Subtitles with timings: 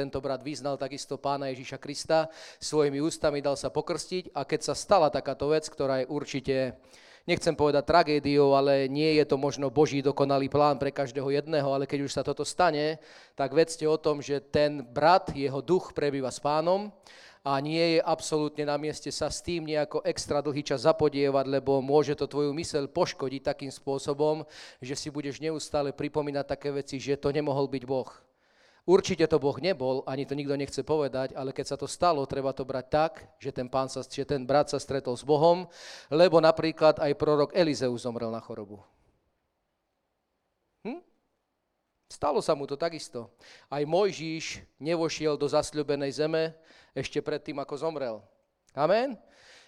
[0.00, 4.74] tento brat vyznal takisto pána Ježíša Krista, svojimi ústami dal sa pokrstiť a keď sa
[4.74, 6.56] stala takáto vec, ktorá je určite
[7.28, 11.84] nechcem povedať tragédiou, ale nie je to možno Boží dokonalý plán pre každého jedného, ale
[11.84, 12.96] keď už sa toto stane,
[13.36, 16.88] tak vedzte o tom, že ten brat, jeho duch prebýva s pánom
[17.40, 21.80] a nie je absolútne na mieste sa s tým nejako extra dlhý čas zapodievať, lebo
[21.80, 24.44] môže to tvoju mysel poškodiť takým spôsobom,
[24.80, 28.29] že si budeš neustále pripomínať také veci, že to nemohol byť Boh.
[28.90, 32.50] Určite to Boh nebol, ani to nikto nechce povedať, ale keď sa to stalo, treba
[32.50, 35.70] to brať tak, že ten, pán sa, že ten brat sa stretol s Bohom,
[36.10, 38.82] lebo napríklad aj prorok Elizeus zomrel na chorobu.
[40.82, 40.98] Hm?
[42.10, 43.30] Stalo sa mu to takisto.
[43.70, 46.58] Aj Mojžíš nevošiel do zasľubenej zeme
[46.90, 48.18] ešte predtým, ako zomrel.
[48.74, 49.14] Amen?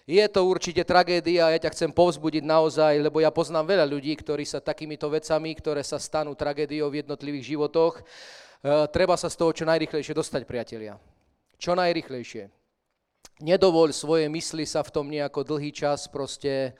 [0.03, 4.43] Je to určite tragédia, ja ťa chcem povzbudiť naozaj, lebo ja poznám veľa ľudí, ktorí
[4.43, 8.03] sa takýmito vecami, ktoré sa stanú tragédiou v jednotlivých životoch,
[8.89, 10.95] treba sa z toho čo najrychlejšie dostať, priatelia.
[11.59, 12.47] Čo najrychlejšie.
[13.43, 16.75] Nedovoľ svoje mysli sa v tom nejako dlhý čas proste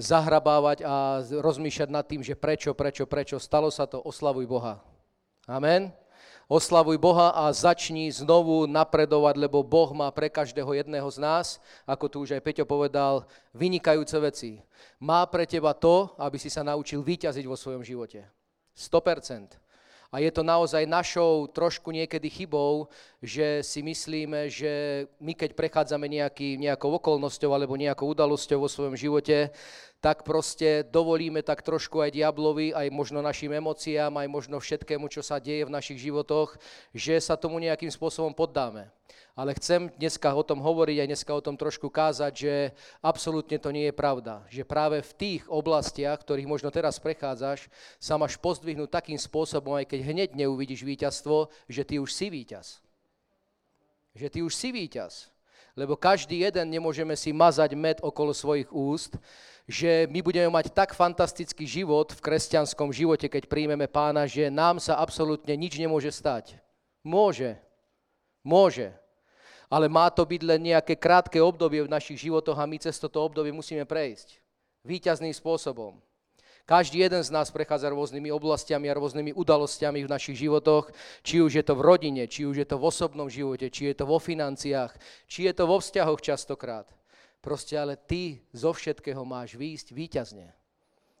[0.00, 3.36] zahrabávať a rozmýšľať nad tým, že prečo, prečo, prečo.
[3.36, 4.80] Stalo sa to, oslavuj Boha.
[5.44, 5.92] Amen.
[6.48, 11.46] Oslavuj Boha a začni znovu napredovať, lebo Boh má pre každého jedného z nás,
[11.88, 13.24] ako tu už aj Peťo povedal,
[13.56, 14.50] vynikajúce veci.
[15.00, 18.28] Má pre teba to, aby si sa naučil vyťaziť vo svojom živote.
[18.76, 19.61] 100%.
[20.12, 22.88] A je to naozaj našou trošku niekedy chybou,
[23.22, 28.98] že si myslíme, že my keď prechádzame nejaký, nejakou okolnosťou alebo nejakou udalosťou vo svojom
[28.98, 29.54] živote,
[30.02, 35.22] tak proste dovolíme tak trošku aj diablovi, aj možno našim emóciám, aj možno všetkému, čo
[35.22, 36.58] sa deje v našich životoch,
[36.90, 38.90] že sa tomu nejakým spôsobom poddáme
[39.32, 42.54] ale chcem dneska o tom hovoriť aj dneska o tom trošku kázať, že
[43.00, 44.44] absolútne to nie je pravda.
[44.52, 49.88] Že práve v tých oblastiach, ktorých možno teraz prechádzaš, sa máš pozdvihnúť takým spôsobom, aj
[49.88, 52.84] keď hneď neuvidíš víťazstvo, že ty už si víťaz.
[54.12, 55.32] Že ty už si víťaz.
[55.72, 59.16] Lebo každý jeden nemôžeme si mazať med okolo svojich úst,
[59.64, 64.76] že my budeme mať tak fantastický život v kresťanskom živote, keď príjmeme pána, že nám
[64.76, 66.60] sa absolútne nič nemôže stať.
[67.00, 67.56] Môže.
[68.44, 68.92] Môže
[69.72, 73.24] ale má to byť len nejaké krátke obdobie v našich životoch a my cez toto
[73.24, 74.36] obdobie musíme prejsť.
[74.84, 75.96] Výťazným spôsobom.
[76.62, 80.94] Každý jeden z nás prechádza rôznymi oblastiami a rôznymi udalostiami v našich životoch,
[81.26, 83.94] či už je to v rodine, či už je to v osobnom živote, či je
[83.98, 84.94] to vo financiách,
[85.26, 86.86] či je to vo vzťahoch častokrát.
[87.42, 90.54] Proste ale ty zo všetkého máš výjsť výťazne.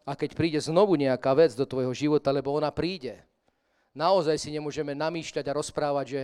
[0.06, 3.18] A keď príde znovu nejaká vec do tvojho života, lebo ona príde,
[3.92, 6.22] Naozaj si nemôžeme namýšľať a rozprávať, že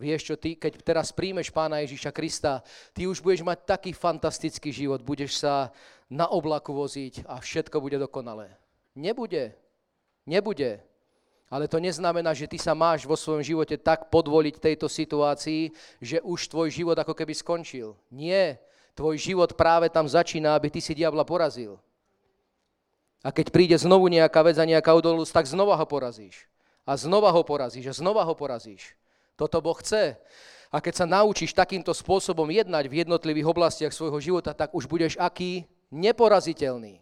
[0.00, 2.64] vieš čo, ty, keď teraz príjmeš Pána Ježíša Krista,
[2.96, 5.68] ty už budeš mať taký fantastický život, budeš sa
[6.08, 8.56] na oblaku voziť a všetko bude dokonalé.
[8.96, 9.52] Nebude.
[10.24, 10.80] Nebude.
[11.52, 16.24] Ale to neznamená, že ty sa máš vo svojom živote tak podvoliť tejto situácii, že
[16.24, 18.00] už tvoj život ako keby skončil.
[18.08, 18.56] Nie.
[18.96, 21.76] Tvoj život práve tam začína, aby ty si diabla porazil.
[23.20, 26.49] A keď príde znovu nejaká vec a nejaká udolnosť, tak znova ho porazíš
[26.90, 28.98] a znova ho porazíš a znova ho porazíš.
[29.38, 30.18] Toto Boh chce.
[30.74, 35.14] A keď sa naučíš takýmto spôsobom jednať v jednotlivých oblastiach svojho života, tak už budeš
[35.14, 35.70] aký?
[35.94, 36.98] Neporaziteľný.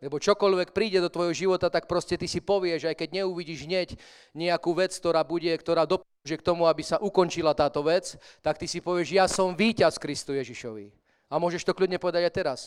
[0.00, 3.88] Lebo čokoľvek príde do tvojho života, tak proste ty si povieš, aj keď neuvidíš hneď
[4.32, 8.64] nejakú vec, ktorá bude, ktorá dopomôže k tomu, aby sa ukončila táto vec, tak ty
[8.64, 10.94] si povieš, ja som víťaz Kristu Ježišovi.
[11.28, 12.60] A môžeš to kľudne povedať aj teraz.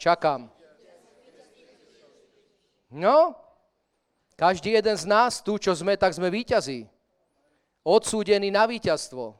[0.00, 0.48] Čakám.
[2.94, 3.34] No,
[4.40, 6.88] každý jeden z nás, tu čo sme, tak sme víťazí.
[7.84, 9.36] Odsúdení na víťazstvo.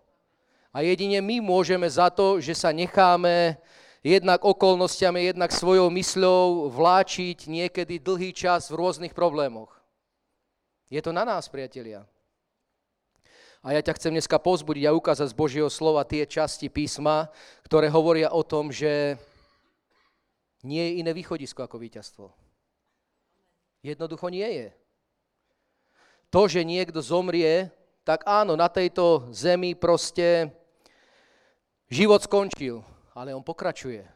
[0.76, 3.56] A jedine my môžeme za to, že sa necháme
[4.04, 9.72] jednak okolnostiami, jednak svojou mysľou vláčiť niekedy dlhý čas v rôznych problémoch.
[10.92, 12.04] Je to na nás, priatelia.
[13.64, 17.32] A ja ťa chcem dneska pozbudiť a ukázať z Božieho slova tie časti písma,
[17.64, 19.16] ktoré hovoria o tom, že
[20.60, 22.26] nie je iné východisko ako víťazstvo.
[23.80, 24.79] Jednoducho nie je
[26.30, 27.68] to, že niekto zomrie,
[28.06, 30.54] tak áno, na tejto zemi proste
[31.90, 32.80] život skončil,
[33.12, 34.06] ale on pokračuje.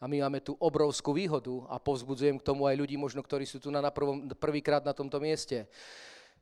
[0.00, 3.60] A my máme tu obrovskú výhodu a povzbudzujem k tomu aj ľudí, možno ktorí sú
[3.60, 5.68] tu na, prvom, prvýkrát na tomto mieste.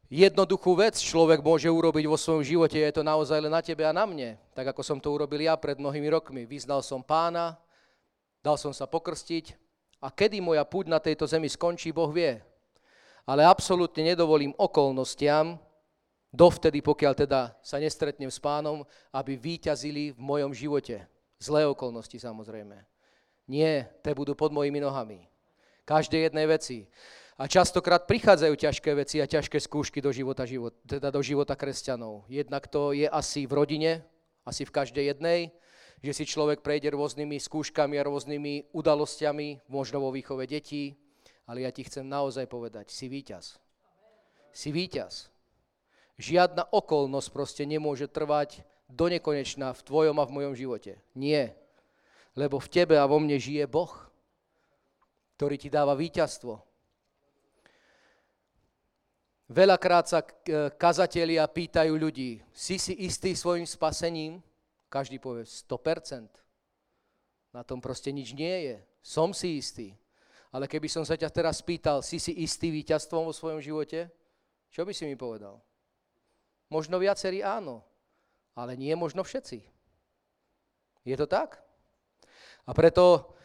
[0.09, 3.93] Jednoduchú vec človek môže urobiť vo svojom živote, je to naozaj len na tebe a
[3.93, 6.49] na mne, tak ako som to urobil ja pred mnohými rokmi.
[6.49, 7.59] Vyznal som pána,
[8.41, 9.59] dal som sa pokrstiť
[10.01, 12.41] a kedy moja púť na tejto zemi skončí, Boh vie
[13.29, 15.61] ale absolútne nedovolím okolnostiam,
[16.33, 21.05] dovtedy, pokiaľ teda sa nestretnem s pánom, aby výťazili v mojom živote.
[21.37, 22.81] Zlé okolnosti samozrejme.
[23.45, 25.29] Nie, te budú pod mojimi nohami.
[25.85, 26.89] Každej jednej veci.
[27.39, 32.27] A častokrát prichádzajú ťažké veci a ťažké skúšky do života, život, teda do života kresťanov.
[32.33, 33.93] Jednak to je asi v rodine,
[34.43, 35.53] asi v každej jednej,
[36.03, 40.99] že si človek prejde rôznymi skúškami a rôznymi udalosťami, možno vo výchove detí,
[41.49, 43.57] ale ja ti chcem naozaj povedať, si víťaz.
[44.53, 45.33] Si víťaz.
[46.21, 51.01] Žiadna okolnosť proste nemôže trvať do nekonečna v tvojom a v mojom živote.
[51.17, 51.57] Nie.
[52.37, 53.91] Lebo v tebe a vo mne žije Boh,
[55.41, 56.61] ktorý ti dáva víťazstvo.
[59.49, 60.29] Veľakrát sa e,
[60.77, 64.45] kazatelia pýtajú ľudí, si si istý svojim spasením?
[64.93, 66.29] Každý povie 100%.
[67.57, 68.77] Na tom proste nič nie je.
[69.01, 69.97] Som si istý.
[70.49, 74.09] Ale keby som sa ťa teraz spýtal, si si istý víťazstvom vo svojom živote?
[74.73, 75.61] Čo by si mi povedal?
[76.73, 77.85] Možno viacerí áno,
[78.57, 79.61] ale nie možno všetci.
[81.05, 81.61] Je to tak?
[82.69, 83.37] A preto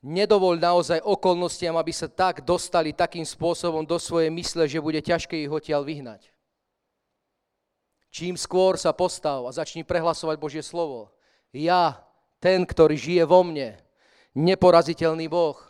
[0.00, 5.44] Nedovol naozaj okolnostiam, aby sa tak dostali takým spôsobom do svojej mysle, že bude ťažké
[5.44, 6.32] ich odtiaľ vyhnať.
[8.08, 11.12] Čím skôr sa postav a začni prehlasovať Božie slovo.
[11.52, 12.00] Ja,
[12.40, 13.76] ten, ktorý žije vo mne,
[14.32, 15.60] neporaziteľný Boh,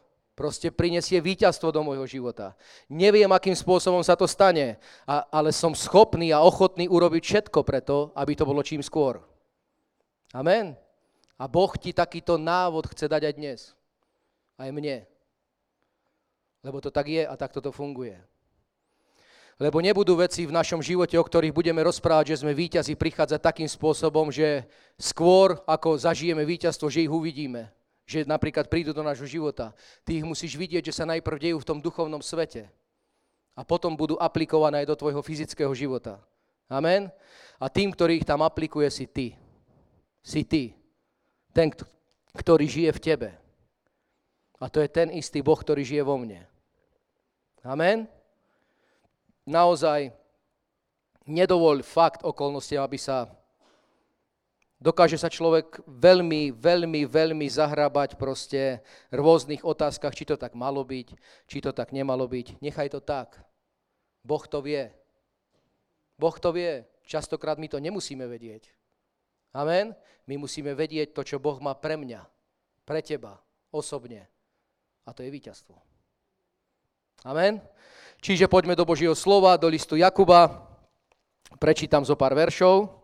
[0.41, 2.57] proste prinesie víťazstvo do môjho života.
[2.89, 8.33] Neviem, akým spôsobom sa to stane, ale som schopný a ochotný urobiť všetko preto, aby
[8.33, 9.21] to bolo čím skôr.
[10.33, 10.73] Amen.
[11.37, 13.61] A Boh ti takýto návod chce dať aj dnes
[14.61, 15.09] aj mne.
[16.61, 18.21] Lebo to tak je a takto to funguje.
[19.61, 23.69] Lebo nebudú veci v našom živote, o ktorých budeme rozprávať, že sme víťazi, prichádzať takým
[23.69, 24.65] spôsobom, že
[24.97, 27.69] skôr ako zažijeme víťazstvo, že ich uvidíme.
[28.11, 29.71] Že napríklad prídu do nášho života.
[30.03, 32.67] Ty ich musíš vidieť, že sa najprv dejú v tom duchovnom svete.
[33.55, 36.19] A potom budú aplikované aj do tvojho fyzického života.
[36.67, 37.07] Amen?
[37.63, 39.39] A tým, ktorý ich tam aplikuje, si ty.
[40.27, 40.75] Si ty.
[41.55, 41.71] Ten,
[42.35, 43.29] ktorý žije v tebe.
[44.59, 46.51] A to je ten istý Boh, ktorý žije vo mne.
[47.63, 48.11] Amen?
[49.47, 50.11] Naozaj
[51.31, 53.31] nedovoľ fakt okolnosti, aby sa
[54.81, 58.81] dokáže sa človek veľmi, veľmi, veľmi zahrabať proste
[59.13, 61.09] v rôznych otázkach, či to tak malo byť,
[61.47, 62.59] či to tak nemalo byť.
[62.65, 63.37] Nechaj to tak.
[64.25, 64.89] Boh to vie.
[66.17, 66.89] Boh to vie.
[67.05, 68.73] Častokrát my to nemusíme vedieť.
[69.53, 69.93] Amen?
[70.25, 72.23] My musíme vedieť to, čo Boh má pre mňa,
[72.87, 73.41] pre teba,
[73.75, 74.31] osobne.
[75.05, 75.75] A to je víťazstvo.
[77.27, 77.61] Amen.
[78.21, 80.69] Čiže poďme do Božieho slova, do listu Jakuba.
[81.59, 83.00] Prečítam zo pár veršov.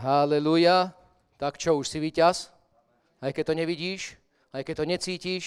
[0.00, 0.92] Haleluja.
[1.36, 2.52] Tak čo, už si víťaz?
[3.20, 4.16] Aj keď to nevidíš,
[4.52, 5.44] aj keď to necítiš,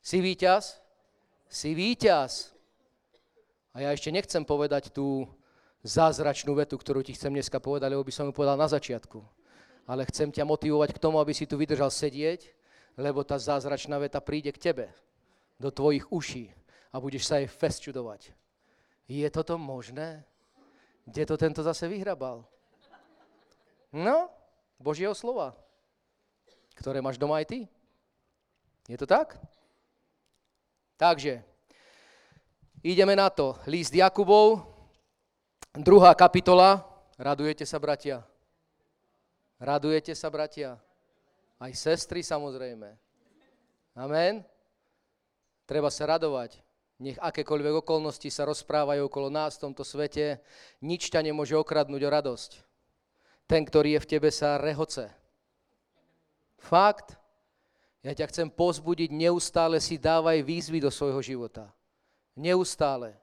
[0.00, 0.80] si víťaz?
[1.48, 2.52] Si víťaz.
[3.72, 5.28] A ja ešte nechcem povedať tú
[5.84, 9.20] zázračnú vetu, ktorú ti chcem dneska povedať, lebo by som ju povedal na začiatku.
[9.88, 12.60] Ale chcem ťa motivovať k tomu, aby si tu vydržal sedieť
[13.00, 14.86] lebo tá zázračná veta príde k tebe,
[15.60, 16.52] do tvojich uší
[16.92, 17.84] a budeš sa jej fest.
[19.08, 20.24] Je toto možné?
[21.08, 22.44] Kde to tento zase vyhrabal?
[23.90, 24.30] No,
[24.78, 25.58] Božieho slova,
[26.78, 27.58] ktoré máš doma aj ty.
[28.86, 29.34] Je to tak?
[30.94, 31.42] Takže,
[32.86, 33.58] ideme na to.
[33.66, 34.62] List Jakubov,
[35.74, 36.86] druhá kapitola.
[37.18, 38.22] Radujete sa, bratia?
[39.58, 40.78] Radujete sa, bratia?
[41.60, 42.94] Aj sestry samozrejme.
[43.98, 44.46] Amen.
[45.66, 46.62] Treba sa radovať.
[47.00, 50.40] Nech akékoľvek okolnosti sa rozprávajú okolo nás v tomto svete,
[50.84, 52.69] nič ťa nemôže okradnúť o radosť.
[53.50, 55.10] Ten, ktorý je v tebe, sa rehoce.
[56.62, 57.18] Fakt.
[58.06, 61.66] Ja ťa chcem pozbudiť, neustále si dávaj výzvy do svojho života.
[62.38, 63.18] Neustále.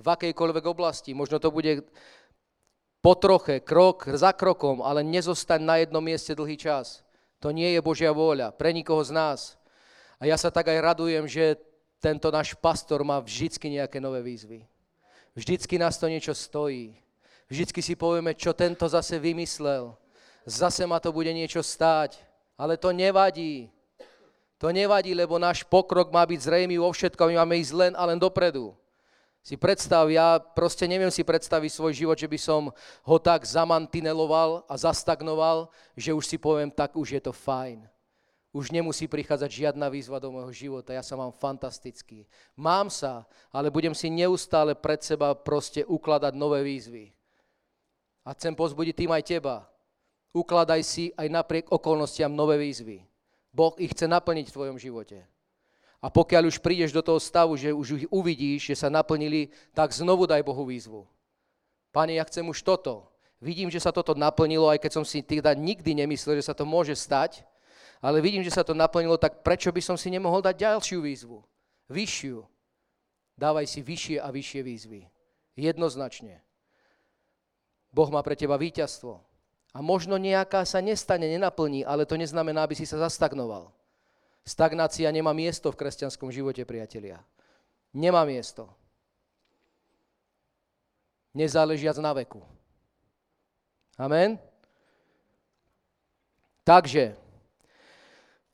[0.00, 1.12] V akejkoľvek oblasti.
[1.12, 1.84] Možno to bude
[3.04, 7.04] po troche, krok za krokom, ale nezostaň na jednom mieste dlhý čas.
[7.44, 9.60] To nie je Božia vôľa pre nikoho z nás.
[10.16, 11.60] A ja sa tak aj radujem, že
[12.00, 14.64] tento náš pastor má vždycky nejaké nové výzvy.
[15.36, 16.96] Vždycky nás to niečo stojí.
[17.46, 19.94] Vždycky si povieme, čo tento zase vymyslel.
[20.46, 22.18] Zase ma to bude niečo stáť.
[22.58, 23.70] Ale to nevadí.
[24.56, 27.28] To nevadí, lebo náš pokrok má byť zrejmý vo všetkom.
[27.30, 28.72] My máme ísť len a len dopredu.
[29.46, 32.74] Si predstav, ja proste neviem si predstaviť svoj život, že by som
[33.06, 37.86] ho tak zamantineloval a zastagnoval, že už si poviem, tak už je to fajn.
[38.50, 42.26] Už nemusí prichádzať žiadna výzva do môjho života, ja sa mám fantastický.
[42.58, 43.22] Mám sa,
[43.54, 47.14] ale budem si neustále pred seba proste ukladať nové výzvy.
[48.26, 49.70] A chcem pozbudiť tým aj teba.
[50.34, 53.06] Ukladaj si aj napriek okolnostiam nové výzvy.
[53.54, 55.22] Boh ich chce naplniť v tvojom živote.
[56.02, 59.96] A pokiaľ už prídeš do toho stavu, že už ich uvidíš, že sa naplnili, tak
[59.96, 61.08] znovu daj Bohu výzvu.
[61.88, 63.08] Pane, ja chcem už toto.
[63.40, 66.68] Vidím, že sa toto naplnilo, aj keď som si teda nikdy nemyslel, že sa to
[66.68, 67.44] môže stať,
[68.04, 71.40] ale vidím, že sa to naplnilo, tak prečo by som si nemohol dať ďalšiu výzvu?
[71.88, 72.44] Vyššiu.
[73.36, 75.00] Dávaj si vyššie a vyššie výzvy.
[75.56, 76.45] Jednoznačne.
[77.96, 79.16] Boh má pre teba víťazstvo.
[79.72, 83.72] A možno nejaká sa nestane, nenaplní, ale to neznamená, aby si sa zastagnoval.
[84.44, 87.24] Stagnácia nemá miesto v kresťanskom živote, priatelia.
[87.96, 88.68] Nemá miesto.
[91.32, 92.44] Nezáležiac na veku.
[93.96, 94.36] Amen?
[96.68, 97.16] Takže,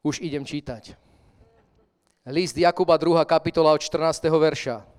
[0.06, 0.94] už idem čítať.
[2.30, 3.26] List Jakuba 2.
[3.26, 4.22] kapitola od 14.
[4.22, 4.91] verša.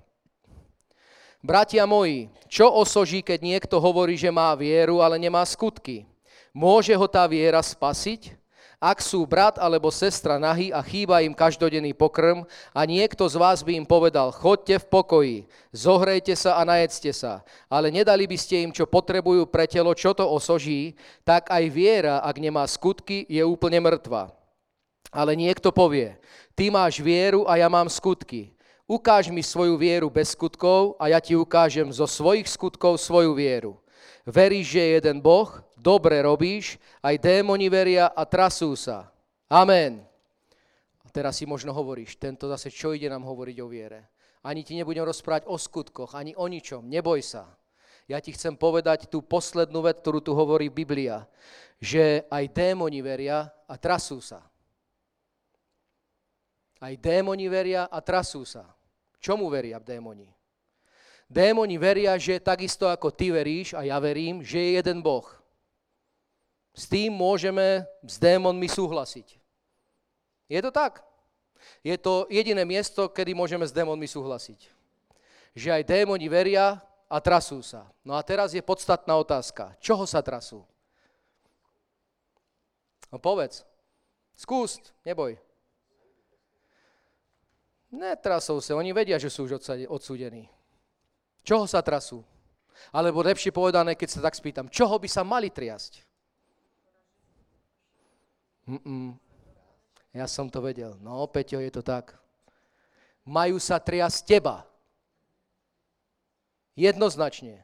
[1.44, 6.08] Bratia moji, čo osoží, keď niekto hovorí, že má vieru, ale nemá skutky?
[6.56, 8.32] Môže ho tá viera spasiť?
[8.80, 13.60] Ak sú brat alebo sestra nahý a chýba im každodenný pokrm a niekto z vás
[13.60, 18.64] by im povedal, chodte v pokoji, zohrejte sa a najedzte sa, ale nedali by ste
[18.64, 20.96] im, čo potrebujú pre telo, čo to osoží,
[21.28, 24.32] tak aj viera, ak nemá skutky, je úplne mŕtva.
[25.12, 26.16] Ale niekto povie,
[26.56, 28.53] ty máš vieru a ja mám skutky.
[28.84, 33.80] Ukáž mi svoju vieru bez skutkov a ja ti ukážem zo svojich skutkov svoju vieru.
[34.28, 39.08] Veríš, že je jeden Boh, dobre robíš, aj démoni veria a trasú sa.
[39.48, 40.04] Amen.
[41.00, 44.12] A teraz si možno hovoríš, tento zase čo ide nám hovoriť o viere?
[44.44, 47.48] Ani ti nebudem rozprávať o skutkoch, ani o ničom, neboj sa.
[48.04, 51.24] Ja ti chcem povedať tú poslednú vec, ktorú tu hovorí Biblia,
[51.80, 54.44] že aj démoni veria a trasú sa.
[56.84, 58.73] Aj démoni veria a trasú sa.
[59.24, 60.28] Čomu veria démoni?
[61.24, 65.24] Démoni veria, že takisto ako ty veríš a ja verím, že je jeden Boh.
[66.76, 69.40] S tým môžeme s démonmi súhlasiť.
[70.52, 71.00] Je to tak?
[71.80, 74.60] Je to jediné miesto, kedy môžeme s démonmi súhlasiť.
[75.56, 77.88] Že aj démoni veria a trasú sa.
[78.04, 79.72] No a teraz je podstatná otázka.
[79.80, 80.60] Čoho sa trasú?
[83.08, 83.64] No povedz.
[84.36, 85.40] Skús, neboj.
[87.94, 90.50] Netrasou sa, oni vedia, že sú už odsúdení.
[91.46, 92.26] Čoho sa trasú?
[92.90, 96.02] Alebo lepšie povedané, keď sa tak spýtam, čoho by sa mali triasť?
[98.66, 99.14] Mm-mm.
[100.10, 100.98] Ja som to vedel.
[100.98, 102.16] No, Peťo, je to tak.
[103.22, 104.66] Majú sa triasť teba.
[106.74, 107.62] Jednoznačne.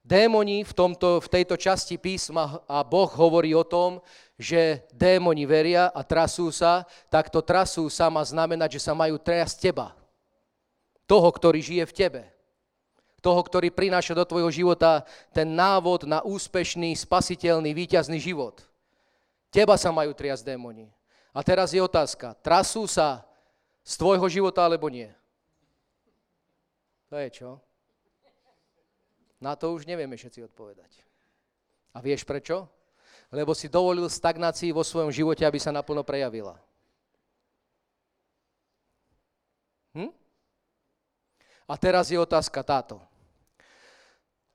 [0.00, 4.00] Démoni v, tomto, v tejto časti písma a Boh hovorí o tom,
[4.40, 9.20] že démoni veria a trasú sa, tak to trasú sa má znamenať, že sa majú
[9.20, 9.92] triasť teba.
[11.04, 12.22] Toho, ktorý žije v tebe.
[13.20, 15.04] Toho, ktorý prináša do tvojho života
[15.36, 18.64] ten návod na úspešný, spasiteľný, víťazný život.
[19.52, 20.88] Teba sa majú triasť démoni.
[21.36, 23.28] A teraz je otázka, trasú sa
[23.84, 25.12] z tvojho života alebo nie?
[27.12, 27.50] To je čo?
[29.40, 31.00] Na to už nevieme všetci odpovedať.
[31.96, 32.68] A vieš prečo?
[33.32, 36.60] Lebo si dovolil stagnácii vo svojom živote, aby sa naplno prejavila.
[39.96, 40.12] Hm?
[41.64, 43.00] A teraz je otázka táto.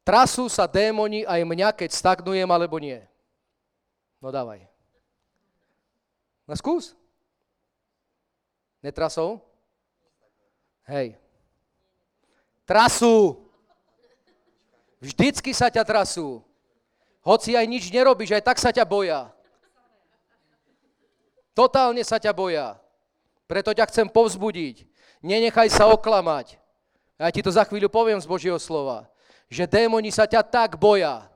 [0.05, 3.01] Trasú sa démoni aj mňa, keď stagnujem, alebo nie?
[4.21, 4.61] No dávaj.
[6.45, 6.93] No skús.
[8.85, 9.41] Netrasou?
[10.85, 11.17] Hej.
[12.69, 13.44] Trasú.
[15.05, 16.41] Vždycky sa ťa trasú.
[17.21, 19.29] Hoci aj nič nerobíš, aj tak sa ťa boja.
[21.53, 22.81] Totálne sa ťa boja.
[23.45, 24.89] Preto ťa chcem povzbudiť.
[25.21, 26.57] Nenechaj sa oklamať.
[27.21, 29.05] Ja ti to za chvíľu poviem z Božieho slova.
[29.45, 31.29] Že démoni sa ťa tak boja.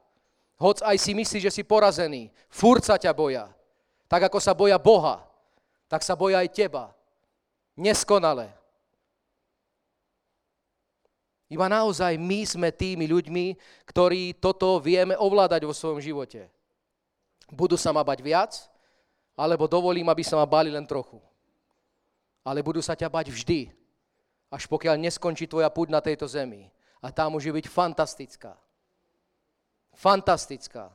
[0.59, 2.33] Hoc aj si myslíš, že si porazený.
[2.49, 3.47] Furt sa ťa boja.
[4.09, 5.21] Tak ako sa boja Boha,
[5.85, 6.91] tak sa boja aj teba.
[7.77, 8.58] Neskonale.
[11.49, 13.45] Iba naozaj my sme tými ľuďmi,
[13.89, 16.45] ktorí toto vieme ovládať vo svojom živote.
[17.49, 18.53] Budú sa ma bať viac,
[19.33, 21.17] alebo dovolím, aby sa ma bali len trochu.
[22.45, 23.73] Ale budú sa ťa bať vždy,
[24.53, 26.69] až pokiaľ neskončí tvoja púť na tejto zemi.
[27.01, 28.53] A tá môže byť fantastická.
[29.97, 30.93] Fantastická.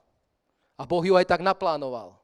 [0.78, 2.23] A Boh ju aj tak naplánoval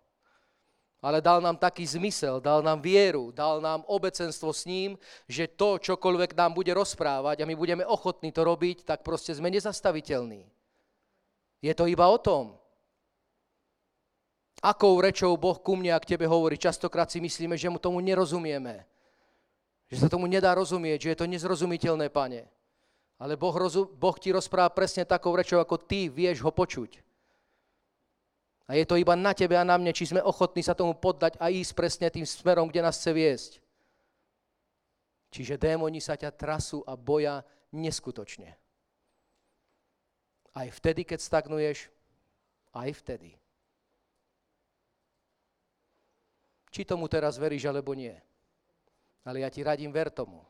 [1.00, 5.80] ale dal nám taký zmysel, dal nám vieru, dal nám obecenstvo s ním, že to,
[5.80, 10.45] čokoľvek nám bude rozprávať a my budeme ochotní to robiť, tak proste sme nezastaviteľní.
[11.64, 12.57] Je to iba o tom.
[14.61, 16.61] Akou rečou Boh ku mne a k tebe hovorí?
[16.61, 18.85] Častokrát si myslíme, že mu tomu nerozumieme.
[19.88, 22.45] Že sa tomu nedá rozumieť, že je to nezrozumiteľné, pane.
[23.16, 23.57] Ale boh,
[23.97, 27.10] boh ti rozpráva presne takou rečou, ako ty vieš ho počuť.
[28.71, 31.35] A je to iba na tebe a na mne, či sme ochotní sa tomu poddať
[31.43, 33.53] a ísť presne tým smerom, kde nás chce viesť.
[35.35, 37.43] Čiže démoni sa ťa trasú a boja
[37.75, 38.55] neskutočne.
[40.55, 41.91] Aj vtedy, keď stagnuješ,
[42.71, 43.35] aj vtedy.
[46.71, 48.15] Či tomu teraz veríš, alebo nie.
[49.27, 50.47] Ale ja ti radím, ver tomu.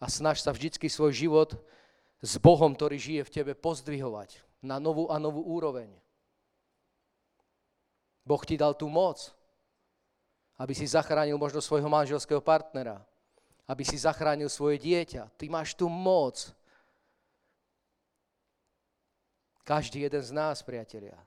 [0.00, 1.56] a snaž sa vždycky svoj život
[2.20, 5.88] s Bohom, ktorý žije v tebe, pozdvihovať na novú a novú úroveň.
[8.30, 9.34] Boh ti dal tú moc,
[10.62, 13.02] aby si zachránil možno svojho manželského partnera,
[13.66, 15.34] aby si zachránil svoje dieťa.
[15.34, 16.54] Ty máš tú moc.
[19.66, 21.18] Každý jeden z nás, priatelia.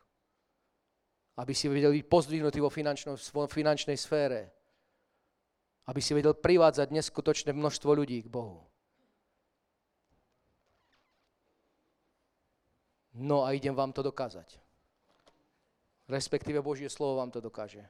[1.36, 2.72] Aby si vedel byť pozdvihnutý vo
[3.52, 4.56] finančnej sfére.
[5.84, 8.64] Aby si vedel privádzať neskutočné množstvo ľudí k Bohu.
[13.12, 14.63] No a idem vám to dokázať.
[16.14, 17.82] Respektíve Božie slovo vám to dokáže.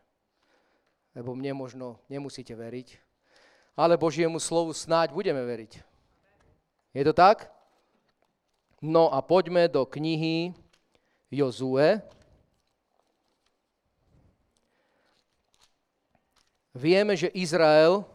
[1.12, 2.96] Lebo mne možno nemusíte veriť,
[3.76, 5.84] ale Božiemu slovu snáď budeme veriť.
[6.96, 7.52] Je to tak?
[8.80, 10.56] No a poďme do knihy
[11.28, 12.00] Jozue.
[16.72, 18.08] Vieme, že Izrael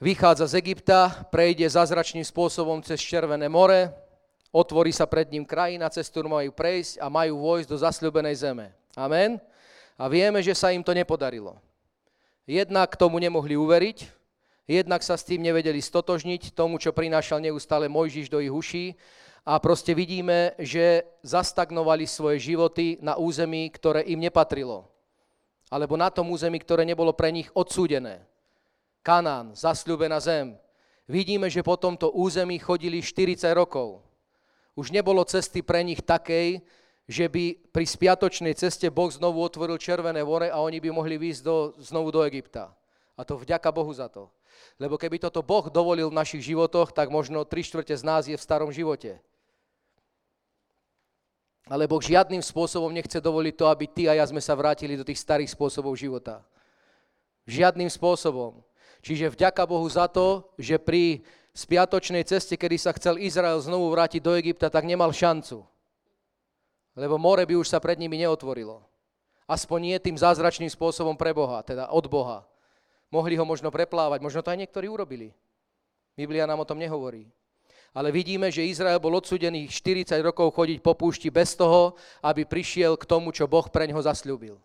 [0.00, 3.92] vychádza z Egypta, prejde zázračným spôsobom cez Červené more,
[4.54, 8.70] otvorí sa pred ním krajina, cez ktorú majú prejsť a majú vojsť do zasľubenej zeme.
[8.94, 9.42] Amen.
[9.98, 11.58] A vieme, že sa im to nepodarilo.
[12.46, 14.06] Jednak tomu nemohli uveriť,
[14.70, 18.86] jednak sa s tým nevedeli stotožniť, tomu, čo prinášal neustále Mojžiš do ich uší.
[19.44, 24.88] A proste vidíme, že zastagnovali svoje životy na území, ktoré im nepatrilo.
[25.68, 28.24] Alebo na tom území, ktoré nebolo pre nich odsúdené.
[29.04, 30.56] Kanán, zasľúbená zem.
[31.04, 34.00] Vidíme, že po tomto území chodili 40 rokov
[34.74, 36.62] už nebolo cesty pre nich takej,
[37.04, 41.42] že by pri spiatočnej ceste Boh znovu otvoril Červené more a oni by mohli výjsť
[41.44, 42.72] do, znovu do Egypta.
[43.14, 44.32] A to vďaka Bohu za to.
[44.80, 48.34] Lebo keby toto Boh dovolil v našich životoch, tak možno tri štvrte z nás je
[48.34, 49.20] v starom živote.
[51.64, 55.06] Ale Boh žiadnym spôsobom nechce dovoliť to, aby ty a ja sme sa vrátili do
[55.06, 56.44] tých starých spôsobov života.
[57.48, 58.60] Žiadnym spôsobom.
[59.04, 61.20] Čiže vďaka Bohu za to, že pri
[61.54, 65.62] spiatočnej ceste, kedy sa chcel Izrael znovu vrátiť do Egypta, tak nemal šancu.
[66.98, 68.82] Lebo more by už sa pred nimi neotvorilo.
[69.46, 72.42] Aspoň nie tým zázračným spôsobom pre Boha, teda od Boha.
[73.10, 75.30] Mohli ho možno preplávať, možno to aj niektorí urobili.
[76.18, 77.30] Biblia nám o tom nehovorí.
[77.94, 81.94] Ale vidíme, že Izrael bol odsudený 40 rokov chodiť po púšti bez toho,
[82.26, 84.58] aby prišiel k tomu, čo Boh pre ňoho zasľúbil.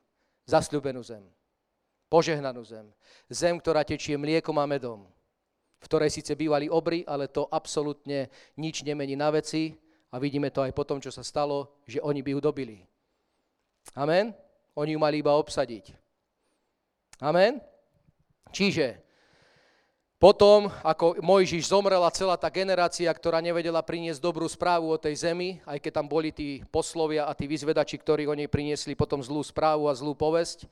[0.50, 1.22] Zasľúbenú zem.
[2.10, 2.90] Požehnanú zem.
[3.30, 5.06] Zem, ktorá tečie mliekom a medom
[5.80, 8.28] v ktorej síce bývali obry, ale to absolútne
[8.60, 9.74] nič nemení na veci
[10.12, 12.78] a vidíme to aj po tom, čo sa stalo, že oni by ju dobili.
[13.96, 14.36] Amen?
[14.76, 15.96] Oni ju mali iba obsadiť.
[17.24, 17.64] Amen?
[18.52, 19.10] Čiže
[20.20, 25.16] potom, ako Mojžiš zomrel a celá tá generácia, ktorá nevedela priniesť dobrú správu o tej
[25.16, 29.24] zemi, aj keď tam boli tí poslovia a tí vyzvedači, ktorí o nej priniesli potom
[29.24, 30.68] zlú správu a zlú povesť,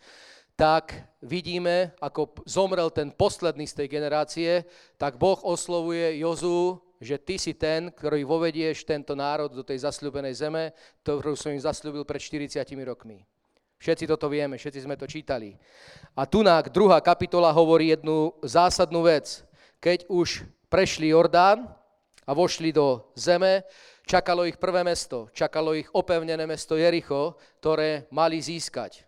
[0.58, 4.66] tak vidíme, ako zomrel ten posledný z tej generácie,
[4.98, 10.34] tak Boh oslovuje Jozu, že ty si ten, ktorý vovedieš tento národ do tej zasľubenej
[10.34, 10.74] zeme,
[11.06, 13.22] ktorú som im zasľúbil pred 40 rokmi.
[13.78, 15.54] Všetci toto vieme, všetci sme to čítali.
[16.18, 19.46] A tunák, druhá kapitola hovorí jednu zásadnú vec.
[19.78, 20.42] Keď už
[20.74, 21.70] prešli Jordán
[22.26, 23.62] a vošli do zeme,
[24.10, 29.07] čakalo ich prvé mesto, čakalo ich opevnené mesto Jericho, ktoré mali získať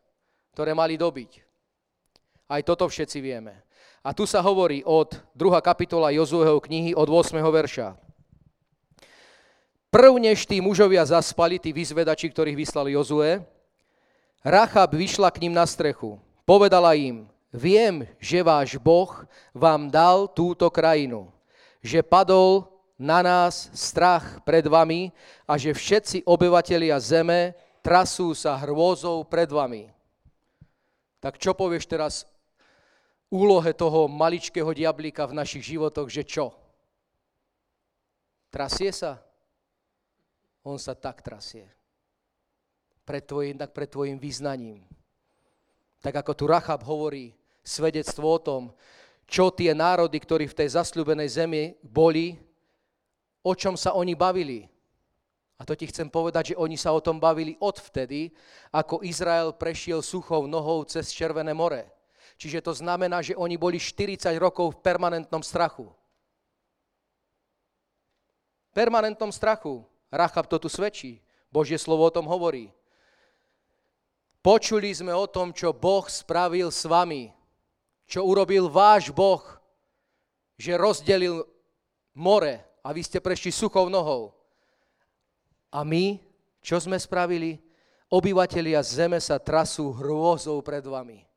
[0.59, 1.39] ktoré mali dobiť.
[2.51, 3.63] Aj toto všetci vieme.
[4.03, 5.55] A tu sa hovorí od 2.
[5.63, 7.39] kapitola Jozueho knihy od 8.
[7.39, 7.95] verša.
[9.87, 13.39] Prv než tí mužovia zaspali, tí vyzvedači, ktorých vyslal Jozue,
[14.43, 16.19] Rachab vyšla k ním na strechu.
[16.43, 17.23] Povedala im,
[17.55, 19.15] viem, že váš Boh
[19.55, 21.31] vám dal túto krajinu,
[21.79, 22.67] že padol
[22.99, 25.15] na nás strach pred vami
[25.47, 29.87] a že všetci obyvatelia zeme trasú sa hrôzou pred vami.
[31.19, 32.23] Tak čo povieš teraz
[33.29, 36.55] úlohe toho maličkého diablíka v našich životoch, že čo?
[38.49, 39.21] Trasie sa?
[40.65, 41.69] On sa tak trasie.
[43.05, 44.81] Pred tvojim, tak pred tvojim vyznaním.
[46.01, 48.61] Tak ako tu Rachab hovorí svedectvo o tom,
[49.29, 52.33] čo tie národy, ktorí v tej zasľubenej zemi boli,
[53.45, 54.65] o čom sa oni bavili.
[55.59, 58.31] A to ti chcem povedať, že oni sa o tom bavili odvtedy,
[58.71, 61.91] ako Izrael prešiel suchou nohou cez Červené more.
[62.39, 65.91] Čiže to znamená, že oni boli 40 rokov v permanentnom strachu.
[68.71, 69.83] Permanentnom strachu.
[70.07, 71.19] Rachab to tu svedčí.
[71.51, 72.71] Božie slovo o tom hovorí.
[74.39, 77.35] Počuli sme o tom, čo Boh spravil s vami.
[78.07, 79.43] Čo urobil váš Boh.
[80.55, 81.43] Že rozdelil
[82.15, 84.38] more a vy ste prešli suchou nohou.
[85.69, 86.17] A my,
[86.65, 87.61] čo sme spravili?
[88.09, 91.29] Obyvatelia zeme sa trasú hrôzou pred vami.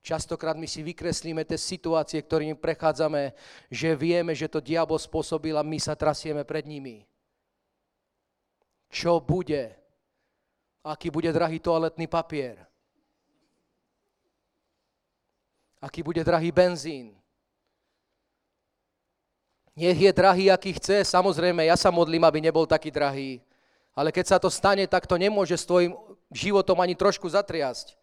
[0.00, 3.36] Častokrát my si vykreslíme tie situácie, ktorými prechádzame,
[3.68, 7.04] že vieme, že to diabol spôsobil a my sa trasieme pred nimi.
[8.88, 9.76] Čo bude?
[10.80, 12.64] Aký bude drahý toaletný papier?
[15.84, 17.12] Aký bude drahý benzín?
[19.76, 23.40] Nech je drahý, aký chce, samozrejme, ja sa modlím, aby nebol taký drahý.
[23.94, 25.98] Ale keď sa to stane, tak to nemôže s tvojim
[26.30, 27.98] životom ani trošku zatriasť.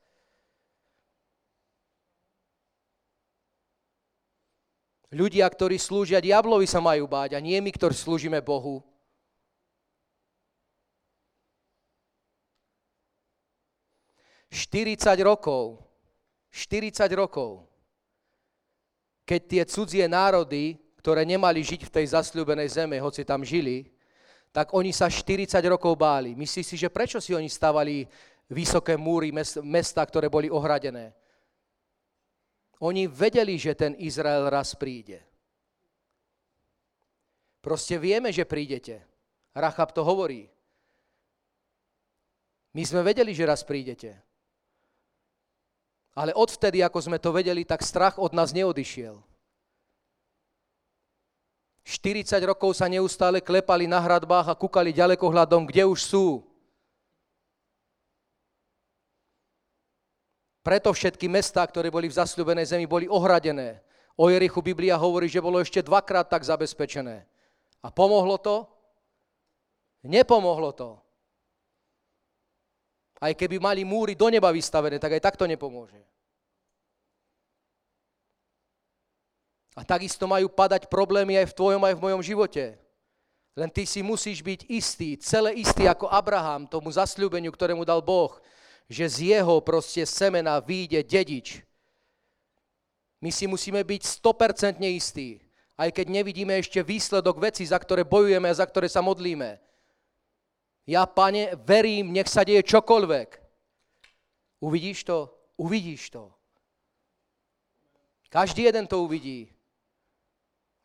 [5.08, 8.84] Ľudia, ktorí slúžia diablovi, sa majú báť a nie my, ktorí slúžime Bohu.
[14.52, 15.80] Štyridsať rokov,
[16.52, 17.68] 40 rokov,
[19.24, 23.92] keď tie cudzie národy, ktoré nemali žiť v tej zasľúbenej zeme, hoci tam žili,
[24.52, 26.34] tak oni sa 40 rokov báli.
[26.34, 28.08] Myslíš si, že prečo si oni stavali
[28.50, 29.30] vysoké múry,
[29.64, 31.14] mesta, ktoré boli ohradené?
[32.80, 35.22] Oni vedeli, že ten Izrael raz príde.
[37.62, 39.02] Proste vieme, že prídete.
[39.52, 40.48] Rachab to hovorí.
[42.78, 44.14] My sme vedeli, že raz prídete.
[46.14, 49.18] Ale odvtedy, ako sme to vedeli, tak strach od nás neodišiel.
[51.88, 56.44] 40 rokov sa neustále klepali na hradbách a kúkali ďaleko hľadom, kde už sú.
[60.60, 63.80] Preto všetky mestá, ktoré boli v zasľubenej zemi, boli ohradené.
[64.20, 67.24] O Jerichu Biblia hovorí, že bolo ešte dvakrát tak zabezpečené.
[67.80, 68.68] A pomohlo to?
[70.04, 71.00] Nepomohlo to.
[73.24, 76.04] Aj keby mali múry do neba vystavené, tak aj tak to nepomôže.
[79.78, 82.74] A takisto majú padať problémy aj v tvojom, aj v mojom živote.
[83.54, 88.42] Len ty si musíš byť istý, celé istý ako Abraham, tomu zasľúbeniu, ktorému dal Boh,
[88.90, 91.62] že z jeho proste semena vyjde dedič.
[93.22, 95.42] My si musíme byť 100% istí,
[95.78, 99.62] aj keď nevidíme ešte výsledok veci, za ktoré bojujeme a za ktoré sa modlíme.
[100.90, 103.30] Ja, pane, verím, nech sa deje čokoľvek.
[104.62, 105.34] Uvidíš to?
[105.58, 106.34] Uvidíš to.
[108.30, 109.57] Každý jeden to uvidí.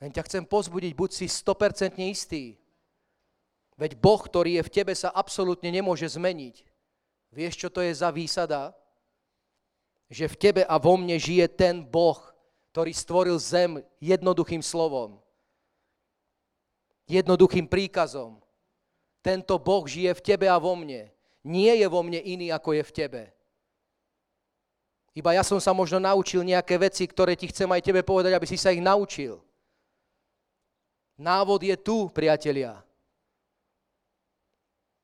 [0.03, 2.59] Len ťa chcem pozbudiť, buď si 100% istý.
[3.79, 6.67] Veď Boh, ktorý je v tebe, sa absolútne nemôže zmeniť.
[7.31, 8.75] Vieš, čo to je za výsada?
[10.11, 12.19] Že v tebe a vo mne žije ten Boh,
[12.75, 15.23] ktorý stvoril zem jednoduchým slovom.
[17.07, 18.43] Jednoduchým príkazom.
[19.23, 21.15] Tento Boh žije v tebe a vo mne.
[21.47, 23.23] Nie je vo mne iný, ako je v tebe.
[25.15, 28.51] Iba ja som sa možno naučil nejaké veci, ktoré ti chcem aj tebe povedať, aby
[28.51, 29.39] si sa ich naučil.
[31.23, 32.83] Návod je tu, priatelia.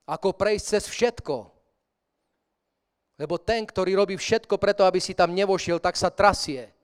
[0.02, 1.46] Ako prejsť cez všetko.
[3.22, 6.74] Lebo ten, ktorý robí všetko preto, aby si tam nevošiel, tak sa trasie.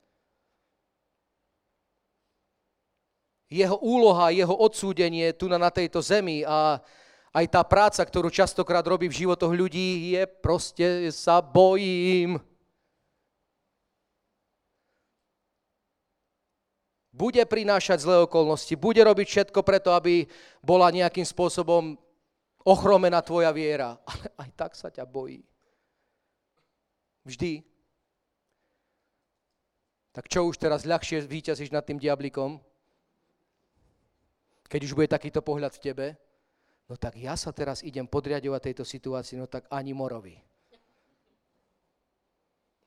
[3.51, 6.79] Jeho úloha, jeho odsúdenie tu na, tejto zemi a
[7.35, 12.39] aj tá práca, ktorú častokrát robí v životoch ľudí, je proste sa bojím.
[17.15, 20.27] Bude prinášať zlé okolnosti, bude robiť všetko preto, aby
[20.59, 21.95] bola nejakým spôsobom
[22.67, 23.95] ochromená tvoja viera.
[24.11, 25.47] Ale aj tak sa ťa bojí.
[27.23, 27.63] Vždy.
[30.11, 32.59] Tak čo už teraz ľahšie výťazíš nad tým diablikom?
[34.67, 36.07] Keď už bude takýto pohľad v tebe?
[36.91, 40.35] No tak ja sa teraz idem podriadovať tejto situácii, no tak ani morovi.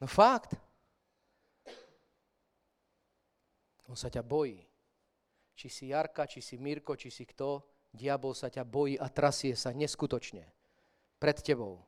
[0.03, 0.66] No fakt.
[3.87, 4.59] On sa ťa bojí.
[5.57, 9.57] Či si Jarka, či si Mirko, či si kto, diabol sa ťa bojí a trasie
[9.57, 10.45] sa neskutočne.
[11.17, 11.81] Pred tebou.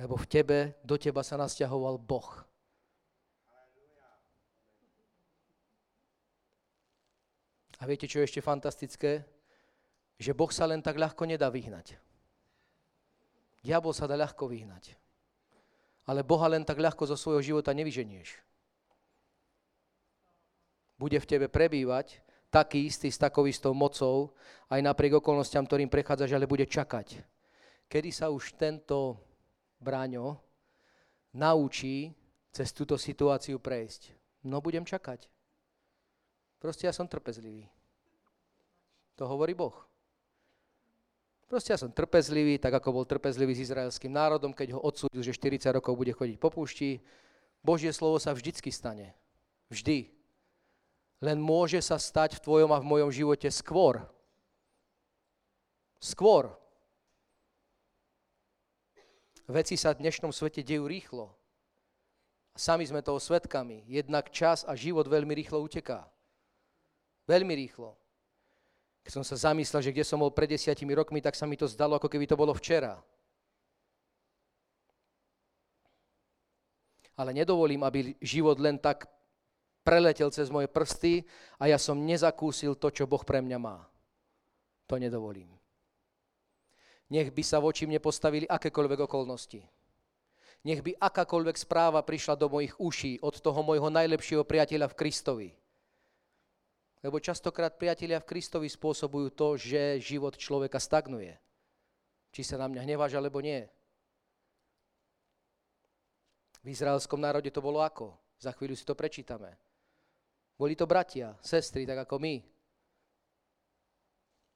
[0.00, 2.30] Lebo v tebe, do teba sa nasťahoval Boh.
[7.82, 9.26] A viete, čo je ešte fantastické?
[10.16, 11.98] Že Boh sa len tak ľahko nedá vyhnať.
[13.62, 14.94] Diabol sa dá ľahko vyhnať.
[16.06, 18.51] Ale Boha len tak ľahko zo svojho života nevyženieš.
[21.02, 24.36] Bude v tebe prebývať taký istý s takou istou mocou,
[24.70, 27.24] aj napriek okolnostiam, ktorým prechádzaš, ale bude čakať.
[27.90, 29.18] Kedy sa už tento
[29.82, 30.38] Bráňo,
[31.34, 32.14] naučí
[32.54, 34.14] cez túto situáciu prejsť.
[34.46, 35.26] No budem čakať.
[36.62, 37.66] Proste ja som trpezlivý.
[39.18, 39.74] To hovorí Boh.
[41.48, 45.36] Proste ja som trpezlivý, tak ako bol trpezlivý s izraelským národom, keď ho odsúdil, že
[45.36, 47.02] 40 rokov bude chodiť po púšti.
[47.60, 49.12] Božie slovo sa vždycky stane.
[49.68, 50.21] Vždy.
[51.22, 54.02] Len môže sa stať v tvojom a v mojom živote skôr.
[56.02, 56.50] Skôr.
[59.46, 61.30] Veci sa v dnešnom svete dejú rýchlo.
[62.58, 63.86] Sami sme toho svetkami.
[63.86, 66.10] Jednak čas a život veľmi rýchlo uteká.
[67.30, 67.94] Veľmi rýchlo.
[69.06, 71.70] Keď som sa zamyslel, že kde som bol pred desiatimi rokmi, tak sa mi to
[71.70, 72.98] zdalo, ako keby to bolo včera.
[77.14, 79.06] Ale nedovolím, aby život len tak
[79.82, 81.26] preletel cez moje prsty
[81.58, 83.82] a ja som nezakúsil to, čo Boh pre mňa má.
[84.86, 85.50] To nedovolím.
[87.12, 89.60] Nech by sa voči mne postavili akékoľvek okolnosti.
[90.62, 95.48] Nech by akákoľvek správa prišla do mojich uší od toho môjho najlepšieho priateľa v Kristovi.
[97.02, 101.34] Lebo častokrát priatelia v Kristovi spôsobujú to, že život človeka stagnuje.
[102.30, 103.66] Či sa na mňa hneváš, alebo nie.
[106.62, 108.14] V izraelskom národe to bolo ako?
[108.38, 109.58] Za chvíľu si to prečítame.
[110.56, 112.40] Boli to bratia, sestry, tak ako my.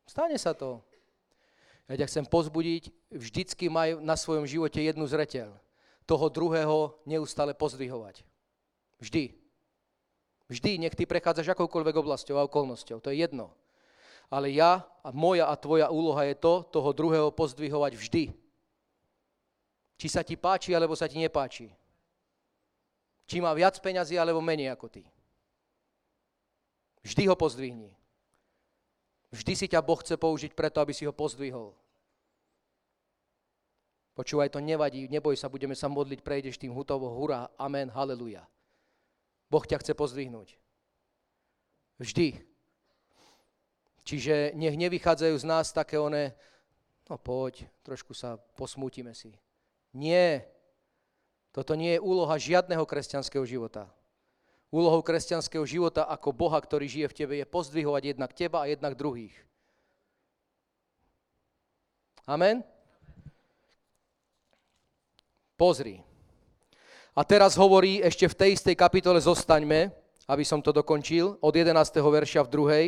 [0.07, 0.81] Stane sa to.
[1.87, 5.55] Ja ťa chcem pozbudiť, vždycky maj na svojom živote jednu zreteľ.
[6.07, 8.23] Toho druhého neustále pozdvihovať.
[9.03, 9.35] Vždy.
[10.47, 13.51] Vždy, nech ty prechádzaš akoukoľvek oblasťou a okolnosťou, to je jedno.
[14.31, 18.25] Ale ja a moja a tvoja úloha je to, toho druhého pozdvihovať vždy.
[19.99, 21.71] Či sa ti páči, alebo sa ti nepáči.
[23.27, 25.03] Či má viac peňazí, alebo menej ako ty.
[27.07, 27.95] Vždy ho pozdvihni.
[29.31, 31.71] Vždy si ťa Boh chce použiť preto, aby si ho pozdvihol.
[34.19, 38.42] Počúvaj, to nevadí, neboj sa, budeme sa modliť, prejdeš tým hutovo, hurá, amen, haleluja.
[39.47, 40.57] Boh ťa chce pozdvihnúť.
[42.03, 42.42] Vždy.
[44.03, 46.35] Čiže nech nevychádzajú z nás také one,
[47.07, 49.37] no poď, trošku sa posmútime si.
[49.95, 50.49] Nie.
[51.55, 53.87] Toto nie je úloha žiadneho kresťanského života.
[54.74, 58.98] Úlohou kresťanského života ako Boha, ktorý žije v tebe, je pozdvihovať jednak teba a jednak
[58.98, 59.35] druhých.
[62.26, 62.66] Amen?
[65.55, 66.02] Pozri.
[67.16, 69.88] A teraz hovorí ešte v tej istej kapitole zostaňme,
[70.26, 71.72] aby som to dokončil, od 11.
[72.02, 72.87] verša v druhej.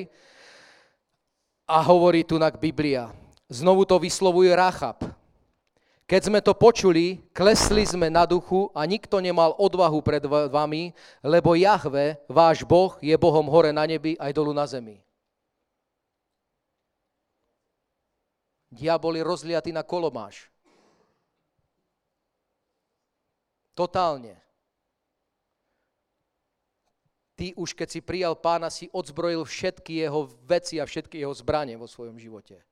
[1.71, 3.15] A hovorí tu na Biblia.
[3.47, 5.01] Znovu to vyslovuje Rachab.
[6.09, 11.53] Keď sme to počuli, klesli sme na duchu a nikto nemal odvahu pred vami, lebo
[11.53, 15.05] Jahve, váš Boh, je Bohom hore na nebi aj dolu na zemi.
[18.73, 20.49] Diabol je rozliatý na kolomáš.
[23.77, 24.41] Totálne.
[27.37, 31.77] Ty už keď si prijal pána, si odzbrojil všetky jeho veci a všetky jeho zbranie
[31.77, 32.65] vo svojom živote.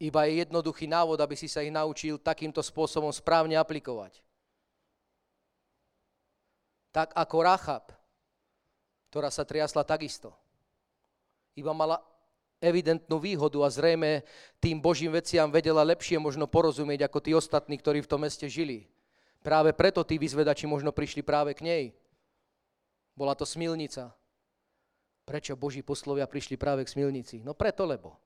[0.00, 4.24] Iba je jednoduchý návod, aby si sa ich naučil takýmto spôsobom správne aplikovať.
[6.88, 7.84] Tak ako Rachab,
[9.12, 10.32] ktorá sa triasla takisto.
[11.52, 12.00] Iba mala
[12.64, 14.24] evidentnú výhodu a zrejme
[14.56, 18.88] tým Božím veciam vedela lepšie možno porozumieť ako tí ostatní, ktorí v tom meste žili.
[19.44, 21.84] Práve preto tí vyzvedači možno prišli práve k nej.
[23.16, 24.16] Bola to smilnica.
[25.28, 27.44] Prečo Boží poslovia prišli práve k smilnici?
[27.44, 28.16] No preto, lebo.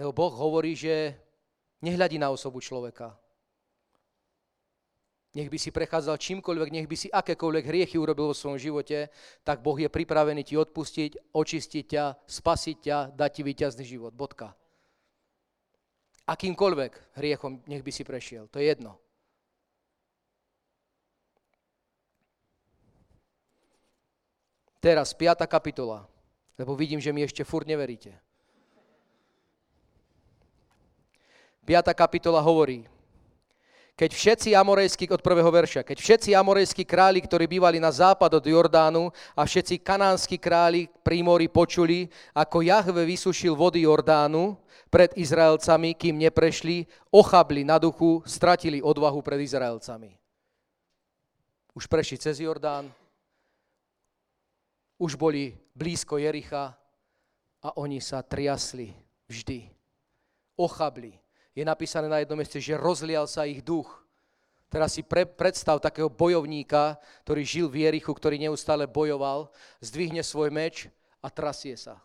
[0.00, 1.12] Lebo Boh hovorí, že
[1.84, 3.12] nehľadí na osobu človeka.
[5.36, 9.12] Nech by si prechádzal čímkoľvek, nech by si akékoľvek hriechy urobil vo svojom živote,
[9.44, 14.16] tak Boh je pripravený ti odpustiť, očistiť ťa, spasiť ťa, dať ti víťazný život.
[14.16, 14.56] Bodka.
[16.24, 18.48] Akýmkoľvek hriechom nech by si prešiel.
[18.48, 18.96] To je jedno.
[24.80, 25.44] Teraz, 5.
[25.44, 26.08] kapitola,
[26.56, 28.16] lebo vidím, že mi ešte furt neveríte.
[31.70, 31.94] 5.
[31.94, 32.82] kapitola hovorí,
[33.94, 38.44] keď všetci amorejskí, od prvého verša, keď všetci amorejskí králi, ktorí bývali na západ od
[38.48, 44.58] Jordánu a všetci kanánsky králi pri mori počuli, ako Jahve vysušil vody Jordánu
[44.90, 50.18] pred Izraelcami, kým neprešli, ochabli na duchu, stratili odvahu pred Izraelcami.
[51.70, 52.90] Už prešli cez Jordán,
[54.98, 56.74] už boli blízko Jericha
[57.62, 58.90] a oni sa triasli
[59.30, 59.70] vždy.
[60.58, 61.19] Ochabli
[61.54, 63.88] je napísané na jednom mieste, že rozlial sa ich duch.
[64.70, 66.94] Teraz si pre, predstav takého bojovníka,
[67.26, 69.50] ktorý žil v Jerichu, ktorý neustále bojoval,
[69.82, 70.86] zdvihne svoj meč
[71.18, 71.98] a trasie sa.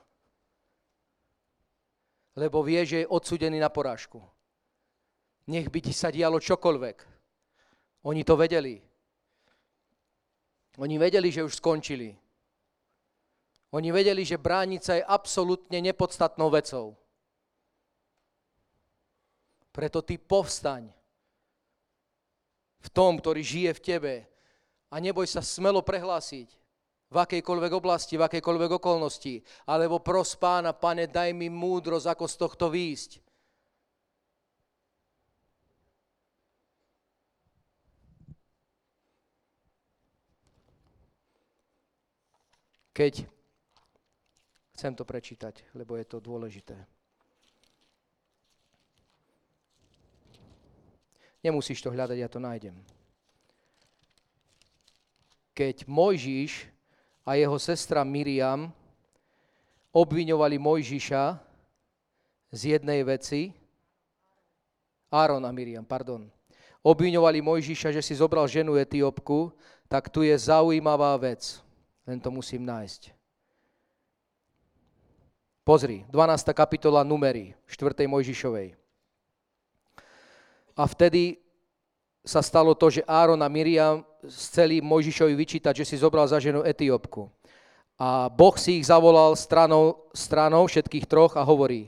[2.34, 4.18] Lebo vie, že je odsudený na porážku.
[5.46, 6.98] Nech by ti sa dialo čokoľvek.
[8.10, 8.82] Oni to vedeli.
[10.82, 12.18] Oni vedeli, že už skončili.
[13.78, 16.98] Oni vedeli, že brániť sa je absolútne nepodstatnou vecou.
[19.76, 20.88] Preto ty povstaň
[22.80, 24.14] v tom, ktorý žije v tebe
[24.88, 26.48] a neboj sa smelo prehlásiť.
[27.06, 29.40] v akejkoľvek oblasti, v akejkoľvek okolnosti.
[29.70, 33.12] Alebo pros pána, pane, daj mi múdrosť, ako z tohto výjsť.
[42.96, 43.28] Keď
[44.76, 46.95] chcem to prečítať, lebo je to dôležité.
[51.46, 52.74] Nemusíš to hľadať, ja to nájdem.
[55.54, 56.66] Keď Mojžiš
[57.22, 58.74] a jeho sestra Miriam
[59.94, 61.38] obviňovali Mojžiša
[62.50, 63.54] z jednej veci,
[65.14, 66.26] Áron a Miriam, pardon,
[66.82, 69.54] obviňovali Mojžiša, že si zobral ženu Etiópku,
[69.86, 71.62] tak tu je zaujímavá vec.
[72.10, 73.14] Len to musím nájsť.
[75.66, 76.46] Pozri, 12.
[76.54, 78.06] kapitola Numery, 4.
[78.06, 78.85] Mojžišovej.
[80.76, 81.40] A vtedy
[82.26, 86.62] sa stalo to, že Áron a Miriam chceli Mojžišovi vyčítať, že si zobral za ženu
[86.68, 87.32] Etiópku.
[87.96, 91.88] A Boh si ich zavolal stranou, stranou všetkých troch a hovorí,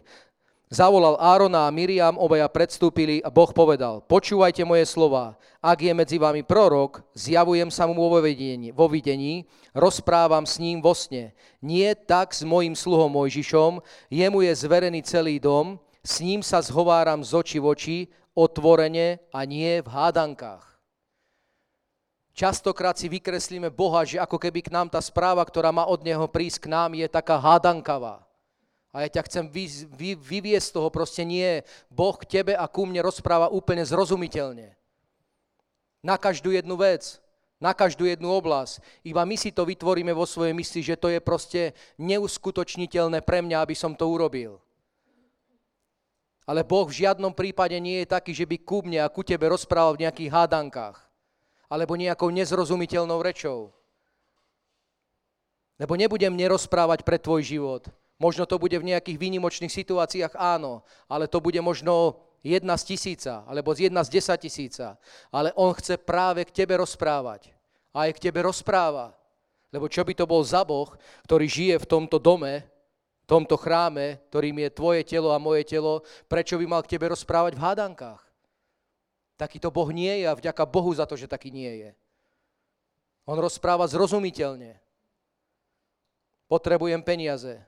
[0.68, 6.20] Zavolal Árona a Miriam, obaja predstúpili a Boh povedal, počúvajte moje slova, ak je medzi
[6.20, 11.32] vami prorok, zjavujem sa mu vo videní, vo videní, rozprávam s ním vo sne.
[11.64, 13.80] Nie tak s mojim sluhom Mojžišom,
[14.12, 17.98] jemu je zverený celý dom, s ním sa zhováram z oči v oči,
[18.38, 20.78] otvorene a nie v hádankách.
[22.38, 26.30] Častokrát si vykreslíme Boha, že ako keby k nám tá správa, ktorá má od Neho
[26.30, 28.22] prísť k nám, je taká hádankavá.
[28.94, 31.66] A ja ťa chcem vy, vy, vyviesť z toho, proste nie.
[31.90, 34.78] Boh k tebe a ku mne rozpráva úplne zrozumiteľne.
[36.06, 37.18] Na každú jednu vec,
[37.58, 38.86] na každú jednu oblasť.
[39.02, 43.66] Iba my si to vytvoríme vo svojej mysli, že to je proste neuskutočniteľné pre mňa,
[43.66, 44.62] aby som to urobil.
[46.48, 49.52] Ale Boh v žiadnom prípade nie je taký, že by ku mne a ku tebe
[49.52, 50.98] rozprával v nejakých hádankách.
[51.68, 53.76] Alebo nejakou nezrozumiteľnou rečou.
[55.76, 57.84] Lebo nebudem nerozprávať pre tvoj život,
[58.18, 63.46] Možno to bude v nejakých výnimočných situáciách, áno, ale to bude možno jedna z tisíca,
[63.46, 64.98] alebo jedna z desať tisíca.
[65.30, 67.54] Ale on chce práve k tebe rozprávať.
[67.94, 69.14] A aj k tebe rozpráva.
[69.70, 70.90] Lebo čo by to bol za Boh,
[71.30, 72.66] ktorý žije v tomto dome,
[73.28, 77.60] tomto chráme, ktorým je tvoje telo a moje telo, prečo by mal k tebe rozprávať
[77.60, 78.24] v hádankách?
[79.38, 81.90] Takýto Boh nie je a vďaka Bohu za to, že taký nie je.
[83.28, 84.80] On rozpráva zrozumiteľne.
[86.48, 87.60] Potrebujem peniaze.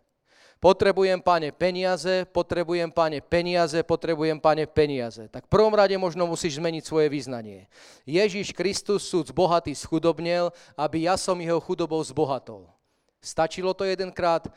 [0.59, 5.31] Potrebujem, pane, peniaze, potrebujem, pane, peniaze, potrebujem, pane, peniaze.
[5.31, 7.71] Tak v prvom rade možno musíš zmeniť svoje význanie.
[8.03, 12.67] Ježiš Kristus, súd bohatý, schudobnel, aby ja som jeho chudobou zbohatol.
[13.23, 14.51] Stačilo to jedenkrát?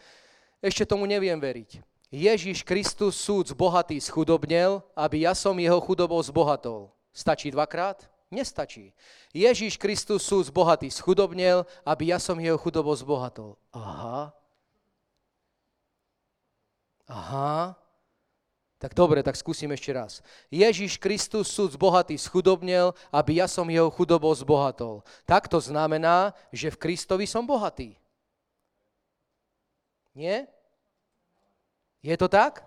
[0.63, 1.83] Ešte tomu neviem veriť.
[2.13, 6.95] Ježiš Kristus, súd bohatý, schudobnel, aby ja som jeho chudobou zbohatol.
[7.11, 8.07] Stačí dvakrát?
[8.31, 8.95] Nestačí.
[9.35, 13.59] Ježiš Kristus, súd bohatý, schudobnel, aby ja som jeho chudobou zbohatol.
[13.75, 14.33] Aha,
[17.13, 17.77] Aha,
[18.81, 20.25] tak dobre, tak skúsim ešte raz.
[20.49, 25.05] Ježiš Kristus, súd bohatý, schudobnel, aby ja som jeho chudobou zbohatol.
[25.29, 27.95] Tak to znamená, že v Kristovi som bohatý.
[30.13, 30.49] Nie?
[32.05, 32.65] Je to tak?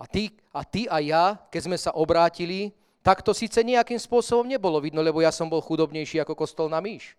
[0.00, 4.48] A ty, a ty a ja, keď sme sa obrátili, tak to síce nejakým spôsobom
[4.48, 7.16] nebolo vidno, lebo ja som bol chudobnejší ako kostol na myš.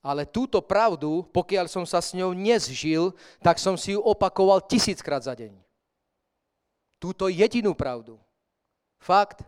[0.00, 5.20] Ale túto pravdu, pokiaľ som sa s ňou nezžil, tak som si ju opakoval tisíckrát
[5.20, 5.52] za deň.
[6.96, 8.16] Túto jedinú pravdu.
[9.02, 9.44] Fakt.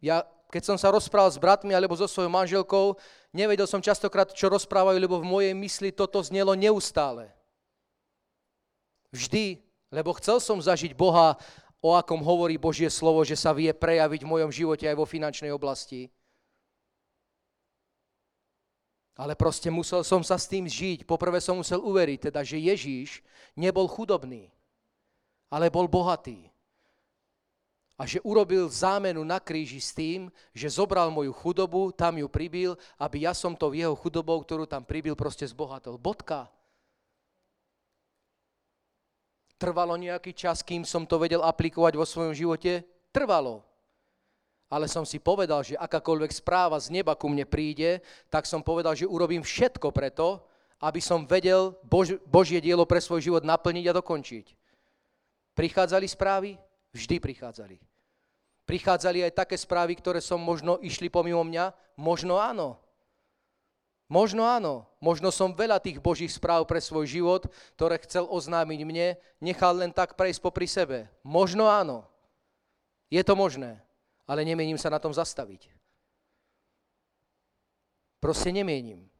[0.00, 2.98] Ja, keď som sa rozprával s bratmi alebo so svojou manželkou,
[3.30, 7.30] nevedel som častokrát, čo rozprávajú, lebo v mojej mysli toto znelo neustále.
[9.14, 9.62] Vždy,
[9.94, 11.38] lebo chcel som zažiť Boha,
[11.80, 15.48] o akom hovorí Božie slovo, že sa vie prejaviť v mojom živote aj vo finančnej
[15.54, 16.12] oblasti.
[19.16, 21.04] Ale proste musel som sa s tým žiť.
[21.04, 23.24] Poprvé som musel uveriť, teda, že Ježíš
[23.56, 24.52] nebol chudobný,
[25.48, 26.49] ale bol bohatý.
[28.00, 32.80] A že urobil zámenu na kríži s tým, že zobral moju chudobu, tam ju pribil,
[32.96, 36.00] aby ja som to v jeho chudobou, ktorú tam pribil, proste zbohatol.
[36.00, 36.48] Bodka.
[39.60, 42.80] Trvalo nejaký čas, kým som to vedel aplikovať vo svojom živote?
[43.12, 43.68] Trvalo
[44.70, 47.98] ale som si povedal, že akákoľvek správa z neba ku mne príde,
[48.30, 50.46] tak som povedal, že urobím všetko preto,
[50.78, 54.46] aby som vedel Bož, Božie dielo pre svoj život naplniť a dokončiť.
[55.58, 56.50] Prichádzali správy?
[56.94, 57.89] Vždy prichádzali.
[58.64, 61.96] Prichádzali aj také správy, ktoré som možno išli pomimo mňa?
[61.98, 62.78] Možno áno.
[64.10, 64.86] Možno áno.
[64.98, 67.46] Možno som veľa tých Božích správ pre svoj život,
[67.78, 69.08] ktoré chcel oznámiť mne,
[69.38, 71.06] nechal len tak prejsť popri sebe.
[71.22, 72.06] Možno áno.
[73.10, 73.82] Je to možné
[74.30, 75.66] ale nemením sa na tom zastaviť.
[78.22, 79.10] Proste nemienim.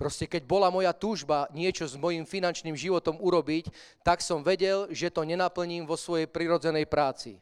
[0.00, 3.68] Proste keď bola moja túžba niečo s mojim finančným životom urobiť,
[4.00, 7.36] tak som vedel, že to nenaplním vo svojej prirodzenej práci,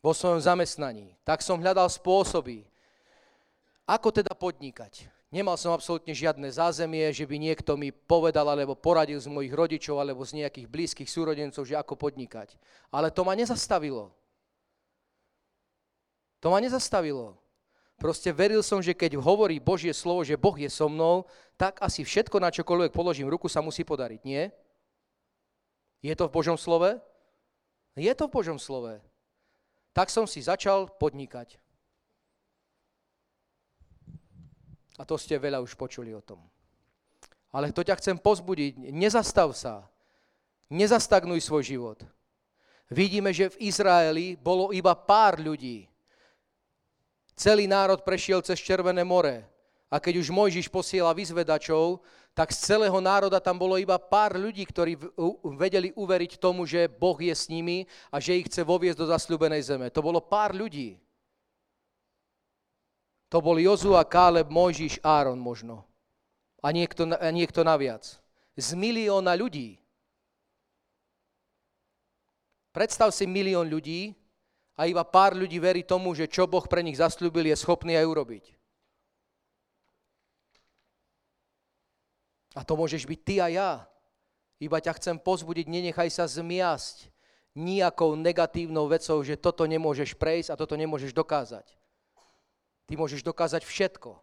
[0.00, 1.16] vo svojom zamestnaní.
[1.22, 2.64] Tak som hľadal spôsoby,
[3.84, 5.08] ako teda podnikať.
[5.30, 10.02] Nemal som absolútne žiadne zázemie, že by niekto mi povedal alebo poradil z mojich rodičov
[10.02, 12.58] alebo z nejakých blízkych súrodencov, že ako podnikať.
[12.90, 14.10] Ale to ma nezastavilo.
[16.42, 17.38] To ma nezastavilo.
[17.94, 22.02] Proste veril som, že keď hovorí Božie slovo, že Boh je so mnou, tak asi
[22.02, 24.24] všetko, na čokoľvek položím ruku, sa musí podariť.
[24.24, 24.50] Nie?
[26.00, 26.96] Je to v Božom slove?
[27.94, 28.98] Je to v Božom slove.
[29.90, 31.58] Tak som si začal podnikať.
[35.00, 36.38] A to ste veľa už počuli o tom.
[37.50, 38.92] Ale to ťa chcem pozbudiť.
[38.94, 39.88] Nezastav sa.
[40.70, 41.98] Nezastagnuj svoj život.
[42.86, 45.90] Vidíme, že v Izraeli bolo iba pár ľudí,
[47.40, 49.48] Celý národ prešiel cez Červené more.
[49.90, 51.98] A keď už Mojžiš posiela vyzvedačov,
[52.30, 54.94] tak z celého národa tam bolo iba pár ľudí, ktorí
[55.58, 59.62] vedeli uveriť tomu, že Boh je s nimi a že ich chce voviesť do zasľubenej
[59.66, 59.86] zeme.
[59.90, 60.94] To bolo pár ľudí.
[63.34, 65.82] To bol Jozua, Káleb, Mojžiš, Áron možno.
[66.62, 68.06] A niekto, a niekto naviac.
[68.54, 69.82] Z milióna ľudí.
[72.70, 74.14] Predstav si milión ľudí,
[74.80, 78.06] a iba pár ľudí verí tomu, že čo Boh pre nich zasľúbil, je schopný aj
[78.06, 78.44] urobiť.
[82.54, 83.70] A to môžeš byť ty a ja.
[84.60, 87.08] Iba ťa chcem pozbudiť, nenechaj sa zmiasť
[87.56, 91.66] nejakou negatívnou vecou, že toto nemôžeš prejsť a toto nemôžeš dokázať.
[92.86, 94.18] Ty môžeš dokázať všetko.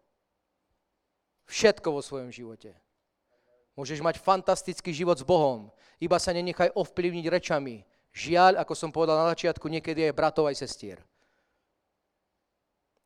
[1.47, 2.75] Všetko vo svojom živote.
[3.79, 5.71] Môžeš mať fantastický život s Bohom.
[6.03, 10.57] Iba sa nenechaj ovplyvniť rečami, Žiaľ, ako som povedal na začiatku, niekedy je bratov aj
[10.57, 10.97] sestier.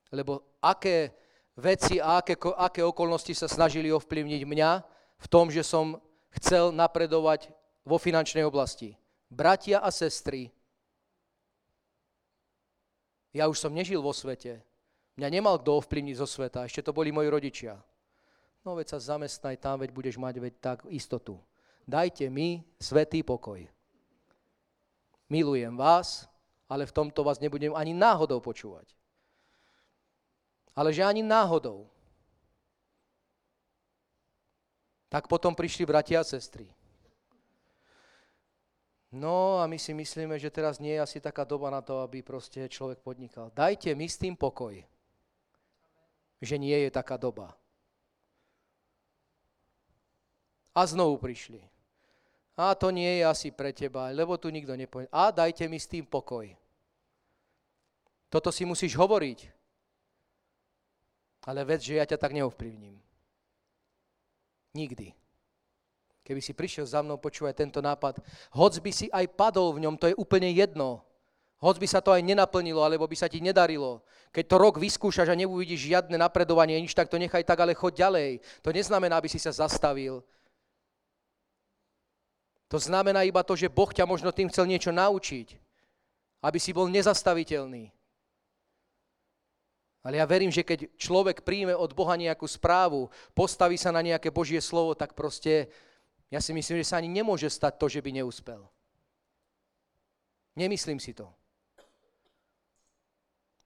[0.08, 1.12] Lebo aké
[1.60, 4.72] veci a aké, aké okolnosti sa snažili ovplyvniť mňa
[5.22, 6.02] v tom, že som
[6.42, 7.54] chcel napredovať
[7.86, 8.98] vo finančnej oblasti.
[9.30, 10.50] Bratia a sestry,
[13.32, 14.60] ja už som nežil vo svete.
[15.16, 17.80] Mňa nemal kto ovplyvniť zo sveta, ešte to boli moji rodičia.
[18.66, 21.40] No veď sa zamestnaj tam, veď budeš mať veď tak istotu.
[21.88, 23.66] Dajte mi svetý pokoj
[25.32, 26.28] milujem vás,
[26.68, 28.92] ale v tomto vás nebudem ani náhodou počúvať.
[30.76, 31.88] Ale že ani náhodou.
[35.12, 36.72] Tak potom prišli bratia a sestry.
[39.12, 42.24] No a my si myslíme, že teraz nie je asi taká doba na to, aby
[42.24, 43.52] proste človek podnikal.
[43.52, 44.80] Dajte mi s tým pokoj,
[46.40, 47.52] že nie je taká doba.
[50.72, 51.60] A znovu prišli.
[52.56, 55.12] A to nie je asi pre teba, lebo tu nikto nepovie.
[55.12, 56.48] A dajte mi s tým pokoj.
[58.32, 59.52] Toto si musíš hovoriť.
[61.52, 63.11] Ale vec, že ja ťa tak neovplyvním.
[64.72, 65.12] Nikdy.
[66.22, 68.22] Keby si prišiel za mnou, počúvaj tento nápad,
[68.56, 71.02] hoc by si aj padol v ňom, to je úplne jedno.
[71.62, 74.02] Hoc by sa to aj nenaplnilo, alebo by sa ti nedarilo.
[74.34, 78.10] Keď to rok vyskúšaš a neuvidíš žiadne napredovanie, nič, tak to nechaj tak, ale choď
[78.10, 78.30] ďalej.
[78.66, 80.26] To neznamená, aby si sa zastavil.
[82.72, 85.54] To znamená iba to, že Boh ťa možno tým chcel niečo naučiť,
[86.42, 87.92] aby si bol nezastaviteľný.
[90.02, 94.34] Ale ja verím, že keď človek príjme od Boha nejakú správu, postaví sa na nejaké
[94.34, 95.70] Božie slovo, tak proste
[96.34, 98.66] ja si myslím, že sa ani nemôže stať to, že by neúspel.
[100.58, 101.30] Nemyslím si to.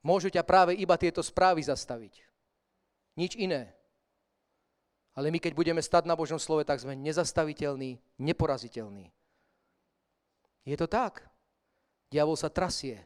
[0.06, 2.22] Môžu ťa práve iba tieto správy zastaviť.
[3.16, 3.74] Nič iné.
[5.16, 9.08] Ale my, keď budeme stať na Božom slove, tak sme nezastaviteľní, neporaziteľní.
[10.68, 11.24] Je to tak.
[12.12, 13.00] Diabol sa trasie.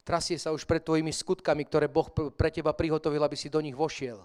[0.00, 3.76] Trasie sa už pred tvojimi skutkami, ktoré Boh pre teba prihotovil, aby si do nich
[3.76, 4.24] vošiel.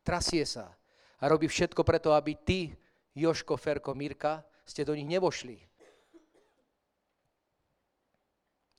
[0.00, 0.72] Trasie sa.
[1.20, 2.72] A robí všetko preto, aby ty,
[3.12, 5.60] Joško, Ferko, Mirka, ste do nich nevošli.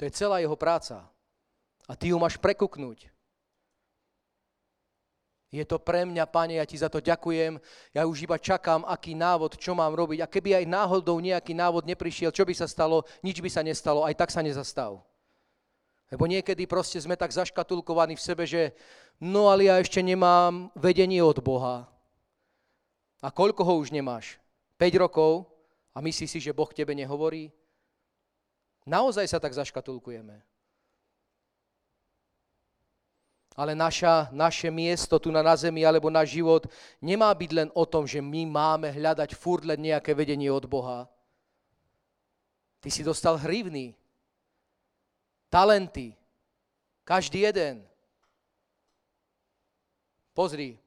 [0.02, 1.06] To je celá jeho práca.
[1.86, 3.14] A ty ju máš prekuknúť.
[5.52, 7.60] Je to pre mňa, Pane, ja ti za to ďakujem.
[7.92, 10.24] Ja už iba čakám, aký návod, čo mám robiť.
[10.24, 13.04] A keby aj náhodou nejaký návod neprišiel, čo by sa stalo?
[13.20, 15.04] Nič by sa nestalo, aj tak sa nezastav.
[16.12, 18.76] Lebo niekedy proste sme tak zaškatulkovaní v sebe, že
[19.24, 21.88] no ale ja ešte nemám vedenie od Boha.
[23.24, 24.36] A koľko ho už nemáš?
[24.76, 25.48] 5 rokov?
[25.96, 27.48] A myslíš si, že Boh tebe nehovorí?
[28.84, 30.42] Naozaj sa tak zaškatulkujeme.
[33.56, 36.66] Ale naša, naše miesto tu na, na zemi alebo náš život
[37.04, 41.06] nemá byť len o tom, že my máme hľadať furt len nejaké vedenie od Boha.
[42.82, 43.94] Ty si dostal hrivny,
[45.52, 46.16] talenty,
[47.04, 47.84] každý jeden.
[50.32, 50.80] Pozri,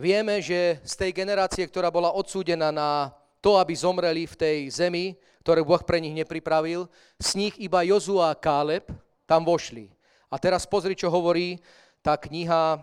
[0.00, 3.12] vieme, že z tej generácie, ktorá bola odsúdená na
[3.44, 5.12] to, aby zomreli v tej zemi,
[5.44, 6.88] ktoré Boh pre nich nepripravil,
[7.20, 8.88] z nich iba Jozua a Káleb
[9.28, 9.92] tam vošli.
[10.32, 11.60] A teraz pozri, čo hovorí
[12.00, 12.80] tá kniha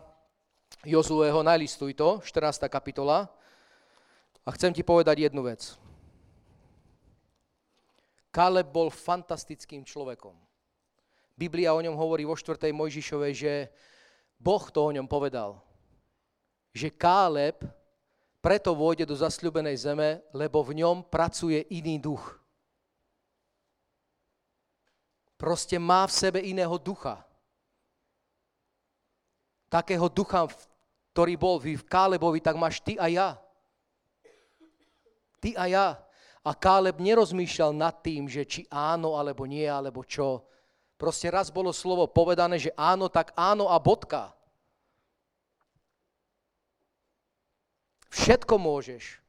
[0.86, 2.70] Jozueho, najlistuj to, 14.
[2.70, 3.26] kapitola.
[4.46, 5.74] A chcem ti povedať jednu vec.
[8.30, 10.45] Kaleb bol fantastickým človekom.
[11.36, 12.72] Biblia o ňom hovorí vo 4.
[12.72, 13.54] Mojžišovej, že
[14.40, 15.60] Boh to o ňom povedal.
[16.72, 17.60] Že Káleb
[18.40, 22.40] preto vôjde do zasľubenej zeme, lebo v ňom pracuje iný duch.
[25.36, 27.20] Proste má v sebe iného ducha.
[29.68, 30.48] Takého ducha,
[31.12, 33.30] ktorý bol v Kálebovi, tak máš ty a ja.
[35.44, 35.88] Ty a ja.
[36.46, 40.46] A Káleb nerozmýšľal nad tým, že či áno, alebo nie, alebo čo.
[40.96, 44.32] Proste raz bolo slovo povedané, že áno, tak áno a bodka.
[48.16, 49.20] Všetko môžeš.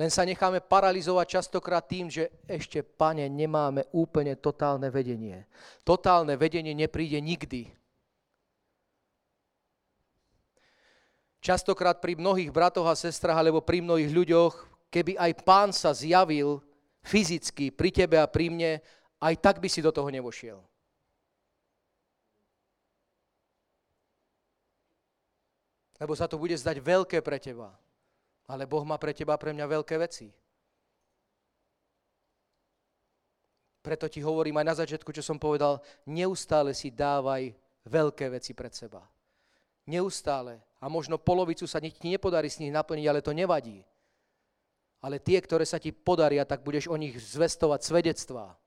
[0.00, 5.44] Len sa necháme paralizovať častokrát tým, že ešte, pane, nemáme úplne totálne vedenie.
[5.84, 7.68] Totálne vedenie nepríde nikdy.
[11.44, 14.54] Častokrát pri mnohých bratoch a sestrach alebo pri mnohých ľuďoch,
[14.88, 16.64] keby aj pán sa zjavil
[17.04, 18.72] fyzicky pri tebe a pri mne,
[19.22, 20.58] aj tak by si do toho nevošiel.
[26.02, 27.70] lebo sa to bude zdať veľké pre teba.
[28.50, 30.34] Ale Boh má pre teba pre mňa veľké veci.
[33.78, 35.78] Preto ti hovorím aj na začiatku, čo som povedal,
[36.10, 37.54] neustále si dávaj
[37.86, 39.06] veľké veci pred seba.
[39.86, 40.58] Neustále.
[40.82, 43.86] A možno polovicu sa ti nepodarí s nich naplniť, ale to nevadí.
[45.02, 48.58] Ale tie, ktoré sa ti podaria, tak budeš o nich zvestovať svedectvá.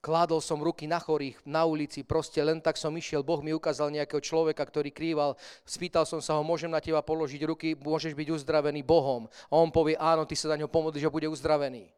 [0.00, 3.92] Kládol som ruky na chorých na ulici, proste len tak som išiel, Boh mi ukázal
[3.92, 5.36] nejakého človeka, ktorý krýval,
[5.68, 9.28] spýtal som sa ho, môžem na teba položiť ruky, môžeš byť uzdravený Bohom.
[9.52, 11.92] A on povie, áno, ty sa za ňo pomodlíš a bude uzdravený.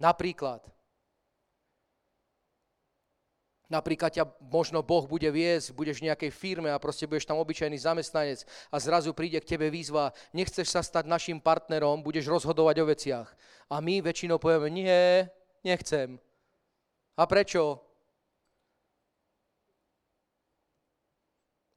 [0.00, 0.64] Napríklad.
[3.68, 7.76] Napríklad ťa možno Boh bude viesť, budeš v nejakej firme a proste budeš tam obyčajný
[7.76, 12.88] zamestnanec a zrazu príde k tebe výzva, nechceš sa stať našim partnerom, budeš rozhodovať o
[12.88, 13.28] veciach.
[13.68, 15.28] A my väčšinou povieme, nie,
[15.60, 16.16] nechcem.
[17.18, 17.82] A prečo?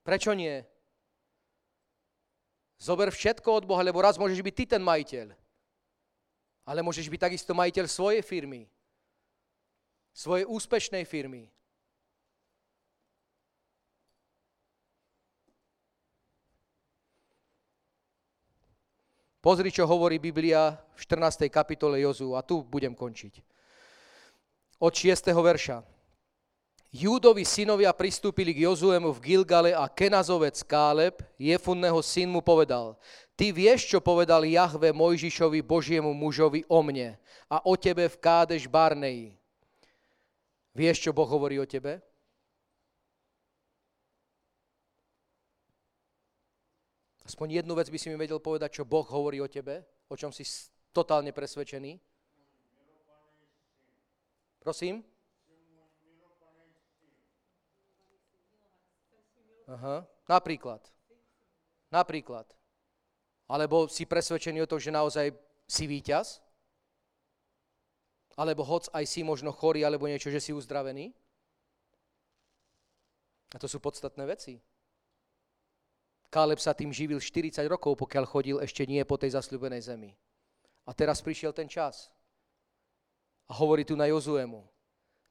[0.05, 0.61] Prečo nie?
[2.77, 5.33] Zober všetko od Boha, lebo raz môžeš byť ty ten majiteľ.
[6.65, 8.69] Ale môžeš byť takisto majiteľ svojej firmy.
[10.13, 11.49] Svojej úspešnej firmy.
[19.41, 21.49] Pozri, čo hovorí Biblia v 14.
[21.49, 23.50] kapitole Jozu a tu budem končiť
[24.81, 25.29] od 6.
[25.29, 25.85] verša.
[26.91, 32.99] Júdovi synovia pristúpili k Jozuemu v Gilgale a Kenazovec Káleb, Jefunného syn mu povedal,
[33.39, 37.15] ty vieš, čo povedal Jahve Mojžišovi Božiemu mužovi o mne
[37.47, 39.39] a o tebe v Kádeš Barneji.
[40.75, 42.03] Vieš, čo Boh hovorí o tebe?
[47.23, 50.35] Aspoň jednu vec by si mi vedel povedať, čo Boh hovorí o tebe, o čom
[50.35, 50.43] si
[50.91, 52.10] totálne presvedčený.
[54.61, 55.01] Prosím?
[59.65, 60.85] Aha, napríklad.
[61.89, 62.45] Napríklad.
[63.49, 65.33] Alebo si presvedčený o tom, že naozaj
[65.65, 66.39] si víťaz?
[68.37, 71.11] Alebo hoc aj si možno chorý, alebo niečo, že si uzdravený?
[73.51, 74.61] A to sú podstatné veci.
[76.31, 80.15] Káleb sa tým živil 40 rokov, pokiaľ chodil ešte nie po tej zasľubenej zemi.
[80.87, 82.07] A teraz prišiel ten čas.
[83.51, 84.63] A hovorí tu na Jozuemu.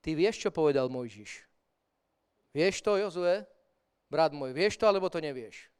[0.05, 1.41] Ty vieš, čo povedal Mojžiš?
[2.53, 3.49] Vieš to, Jozue?
[4.13, 5.73] Brat môj, vieš to, alebo to nevieš?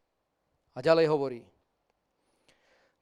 [0.73, 1.45] A ďalej hovorí.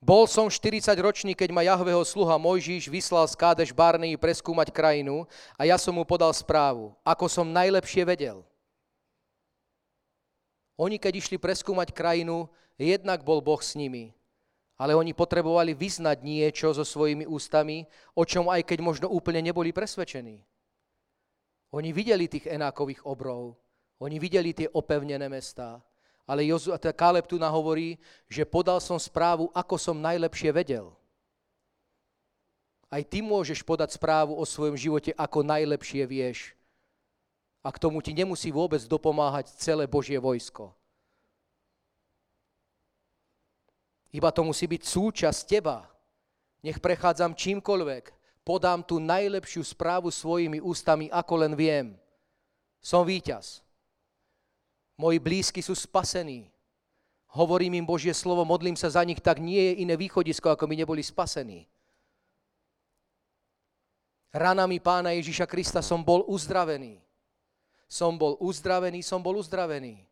[0.03, 5.23] Bol som 40 ročný, keď ma Jahveho sluha Mojžiš vyslal z Kádeš Barnei preskúmať krajinu
[5.55, 8.43] a ja som mu podal správu, ako som najlepšie vedel.
[10.75, 14.18] Oni, keď išli preskúmať krajinu, jednak bol Boh s nimi
[14.79, 17.83] ale oni potrebovali vyznať niečo so svojimi ústami,
[18.15, 20.39] o čom aj keď možno úplne neboli presvedčení.
[21.75, 23.59] Oni videli tých enákových obrov,
[23.99, 25.83] oni videli tie opevnené mestá,
[26.23, 27.99] ale Jozu, teda Káleb tu nahovorí,
[28.31, 30.95] že podal som správu, ako som najlepšie vedel.
[32.89, 36.57] Aj ty môžeš podať správu o svojom živote, ako najlepšie vieš.
[37.61, 40.78] A k tomu ti nemusí vôbec dopomáhať celé Božie vojsko.
[44.09, 45.85] Iba to musí byť súčasť teba.
[46.65, 48.11] Nech prechádzam čímkoľvek,
[48.43, 51.87] podám tú najlepšiu správu svojimi ústami, ako len viem.
[52.81, 53.61] Som víťaz.
[54.99, 56.51] Moji blízky sú spasení.
[57.29, 60.75] Hovorím im Božie slovo, modlím sa za nich, tak nie je iné východisko, ako my
[60.81, 61.69] neboli spasení.
[64.33, 67.01] Ranami pána Ježiša Krista som bol uzdravený.
[67.89, 70.05] Som bol uzdravený, som bol uzdravený.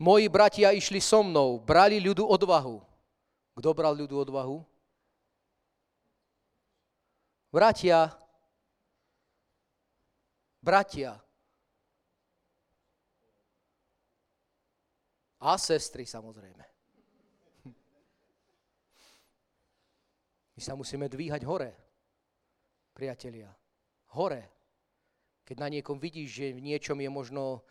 [0.00, 2.80] Moji bratia išli so mnou, brali ľudu odvahu.
[3.52, 4.64] Kto bral ľudu odvahu?
[7.52, 8.08] Bratia.
[10.64, 11.20] Bratia.
[15.40, 16.64] A sestry samozrejme.
[20.56, 21.76] My sa musíme dvíhať hore,
[22.96, 23.52] priatelia.
[24.16, 24.48] Hore.
[25.44, 27.64] Keď na niekom vidíš, že v niečom je možno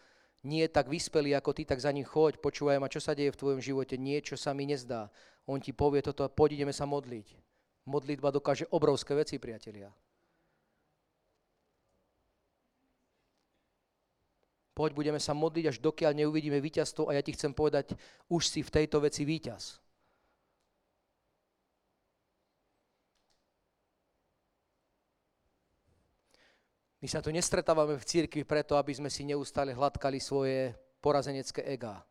[0.44, 3.36] nie je tak vyspelý ako ty, tak za ním choď, počúvaj ma, čo sa deje
[3.36, 5.12] v tvojom živote, niečo sa mi nezdá.
[5.50, 7.36] On ti povie toto, poď ideme sa modliť.
[7.90, 9.92] Modlitba dokáže obrovské veci, priatelia.
[14.78, 18.00] Poď, budeme sa modliť, až dokiaľ neuvidíme víťazstvo a ja ti chcem povedať,
[18.32, 19.89] už si v tejto veci víťaz.
[27.00, 32.04] My sa tu nestretávame v církvi preto, aby sme si neustále hladkali svoje porazenecké ega.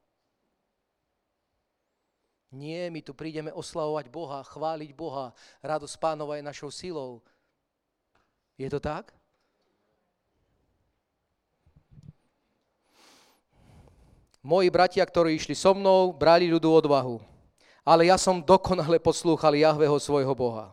[2.49, 5.37] Nie, my tu prídeme oslavovať Boha, chváliť Boha.
[5.61, 7.21] Radosť pánova je našou silou.
[8.57, 9.13] Je to tak?
[14.41, 17.21] Moji bratia, ktorí išli so mnou, brali ľudu odvahu.
[17.85, 20.73] Ale ja som dokonale poslúchal Jahveho svojho Boha.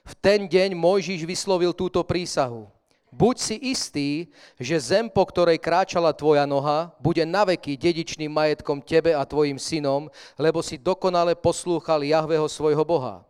[0.00, 2.73] V ten deň Mojžiš vyslovil túto prísahu.
[3.14, 4.26] Buď si istý,
[4.58, 10.10] že zem, po ktorej kráčala tvoja noha, bude naveky dedičným majetkom tebe a tvojim synom,
[10.34, 13.22] lebo si dokonale poslúchal Jahveho svojho Boha.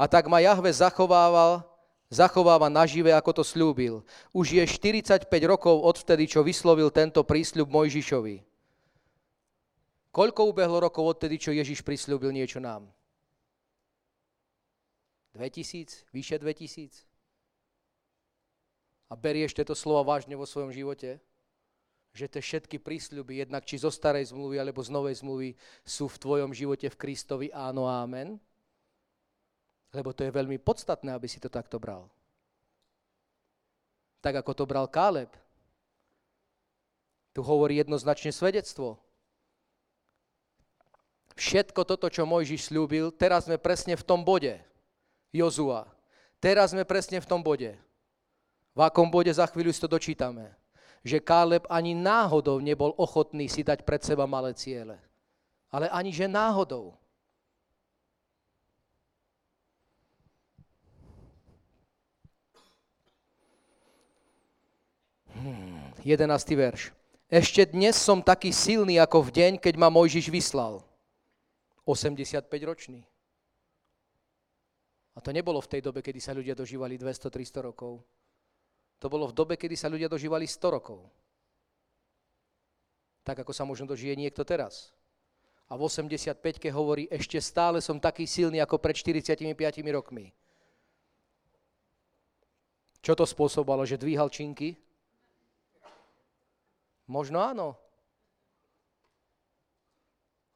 [0.00, 1.60] A tak ma Jahve zachovával,
[2.08, 4.00] zachováva nažive, ako to slúbil.
[4.32, 8.40] Už je 45 rokov odvtedy, čo vyslovil tento prísľub Mojžišovi.
[10.16, 12.88] Koľko ubehlo rokov odtedy, čo Ježiš prislúbil niečo nám?
[15.36, 16.08] 2000?
[16.08, 17.15] Vyše 2000?
[19.06, 21.22] A berieš tieto slova vážne vo svojom živote,
[22.16, 25.52] že tie všetky prísľuby, jednak či zo starej zmluvy alebo z novej zmluvy,
[25.84, 28.40] sú v tvojom živote v Kristovi áno amen?
[29.92, 32.08] Lebo to je veľmi podstatné, aby si to takto bral.
[34.24, 35.30] Tak ako to bral Káleb.
[37.36, 38.96] Tu hovorí jednoznačne svedectvo.
[41.36, 44.56] Všetko toto, čo Mojžiš slúbil, teraz sme presne v tom bode.
[45.36, 45.84] Jozua.
[46.40, 47.76] Teraz sme presne v tom bode.
[48.76, 50.52] V akom bode za chvíľu si to dočítame?
[51.00, 55.00] Že Káleb ani náhodou nebol ochotný si dať pred seba malé ciele.
[55.72, 56.92] Ale ani že náhodou.
[65.32, 66.28] Hmm, 11.
[66.52, 66.92] verš.
[67.32, 70.84] Ešte dnes som taký silný ako v deň, keď ma Mojžiš vyslal.
[71.88, 73.08] 85 ročný.
[75.16, 78.04] A to nebolo v tej dobe, kedy sa ľudia dožívali 200-300 rokov.
[79.00, 81.04] To bolo v dobe, kedy sa ľudia dožívali 100 rokov.
[83.26, 84.94] Tak, ako sa možno dožije niekto teraz.
[85.66, 89.42] A v 85-ke hovorí, ešte stále som taký silný ako pred 45
[89.90, 90.30] rokmi.
[93.02, 94.78] Čo to spôsobalo, že dvíhal činky?
[97.06, 97.78] Možno áno.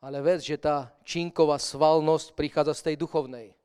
[0.00, 3.59] Ale vec, že tá činková svalnosť prichádza z tej duchovnej.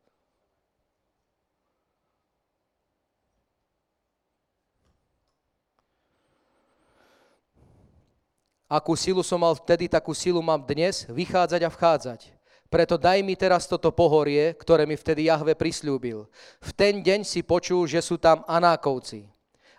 [8.66, 12.20] Akú silu som mal vtedy, takú silu mám dnes vychádzať a vchádzať.
[12.66, 16.26] Preto daj mi teraz toto pohorie, ktoré mi vtedy Jahve prislúbil.
[16.58, 19.30] V ten deň si počul, že sú tam Anákovci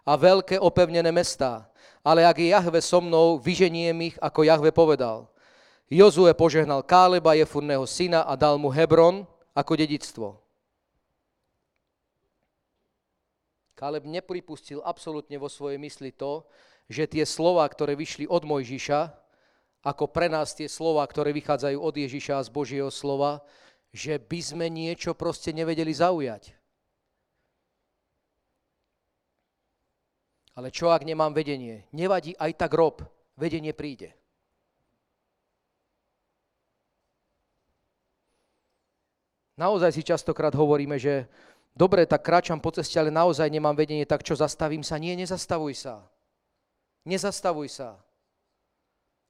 [0.07, 1.66] a veľké opevnené mestá.
[2.07, 5.26] Ale ak je Jahve so mnou, vyženiem ich, ako Jahve povedal.
[5.91, 10.39] Jozue požehnal Káleba, Jefurného syna a dal mu Hebron ako dedictvo.
[13.74, 16.47] Káleb nepripustil absolútne vo svojej mysli to,
[16.87, 19.01] že tie slova, ktoré vyšli od Mojžiša,
[19.87, 23.43] ako pre nás tie slova, ktoré vychádzajú od Ježiša z Božieho slova,
[23.95, 26.59] že by sme niečo proste nevedeli zaujať.
[30.57, 31.84] Ale čo ak nemám vedenie?
[31.93, 33.05] Nevadí, aj tak rob,
[33.37, 34.16] vedenie príde.
[39.57, 41.28] Naozaj si častokrát hovoríme, že
[41.72, 45.01] dobre, tak kráčam po ceste, ale naozaj nemám vedenie, tak čo, zastavím sa?
[45.01, 46.05] Nie, nezastavuj sa.
[47.07, 47.94] Nezastavuj sa.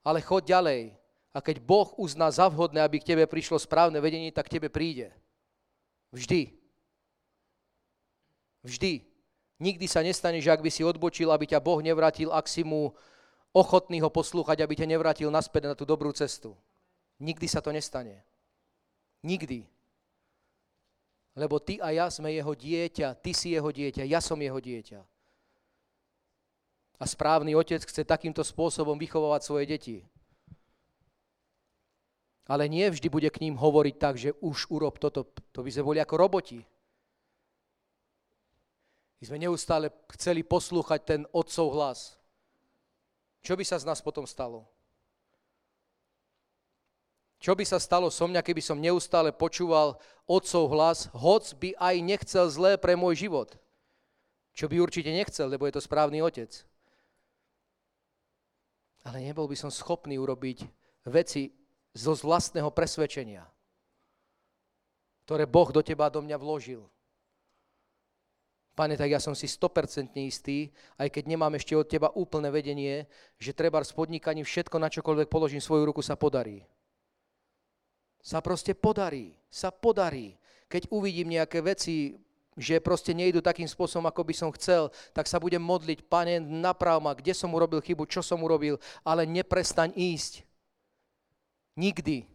[0.01, 0.81] Ale choď ďalej.
[1.29, 4.73] A keď Boh uzná za vhodné, aby k tebe prišlo správne vedenie, tak k tebe
[4.73, 5.13] príde.
[6.09, 6.57] Vždy.
[8.65, 9.05] Vždy.
[9.61, 12.97] Nikdy sa nestane, že ak by si odbočil, aby ťa Boh nevrátil, ak si mu
[13.53, 16.57] ochotný ho poslúchať, aby ťa nevrátil naspäť na tú dobrú cestu.
[17.21, 18.21] Nikdy sa to nestane.
[19.21, 19.65] Nikdy.
[21.37, 25.01] Lebo ty a ja sme jeho dieťa, ty si jeho dieťa, ja som jeho dieťa.
[26.97, 29.97] A správny otec chce takýmto spôsobom vychovávať svoje deti.
[32.49, 35.29] Ale nie vždy bude k ním hovoriť tak, že už urob toto.
[35.53, 36.59] To by sme boli ako roboti.
[39.21, 41.99] My sme neustále chceli poslúchať ten otcov hlas.
[43.45, 44.65] Čo by sa z nás potom stalo?
[47.37, 51.95] Čo by sa stalo so mňa, keby som neustále počúval otcov hlas, hoc by aj
[52.01, 53.53] nechcel zlé pre môj život?
[54.57, 56.49] Čo by určite nechcel, lebo je to správny otec
[59.07, 60.67] ale nebol by som schopný urobiť
[61.07, 61.55] veci
[61.95, 63.47] zo vlastného presvedčenia,
[65.23, 66.83] ktoré Boh do teba do mňa vložil.
[68.77, 70.69] Pane, tak ja som si 100% istý,
[71.01, 73.09] aj keď nemám ešte od teba úplné vedenie,
[73.41, 76.61] že treba s podnikaním všetko, na čokoľvek položím svoju ruku, sa podarí.
[78.21, 79.33] Sa proste podarí.
[79.49, 80.37] Sa podarí.
[80.69, 82.21] Keď uvidím nejaké veci,
[82.57, 86.97] že proste nejdu takým spôsobom, ako by som chcel, tak sa budem modliť, pane, naprav
[86.97, 90.41] ma, kde som urobil chybu, čo som urobil, ale neprestaň ísť.
[91.77, 92.25] Nikdy.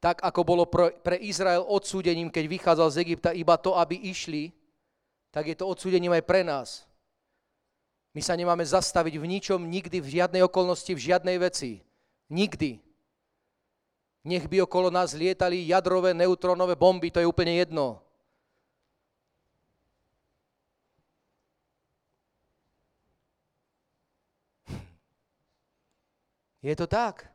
[0.00, 4.50] Tak, ako bolo pre Izrael odsúdením, keď vychádzal z Egypta, iba to, aby išli,
[5.30, 6.88] tak je to odsúdením aj pre nás.
[8.12, 11.80] My sa nemáme zastaviť v ničom, nikdy, v žiadnej okolnosti, v žiadnej veci.
[12.28, 12.91] Nikdy.
[14.24, 17.98] Nech by okolo nás lietali jadrové, neutrónové bomby, to je úplne jedno.
[26.62, 27.26] Je to tak.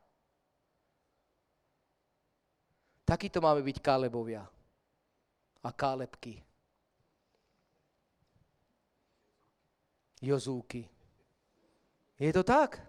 [3.04, 4.48] Takýto máme byť Kálebovia
[5.64, 6.40] a Kálebky.
[10.24, 10.88] Jozúky.
[12.18, 12.80] Je to tak?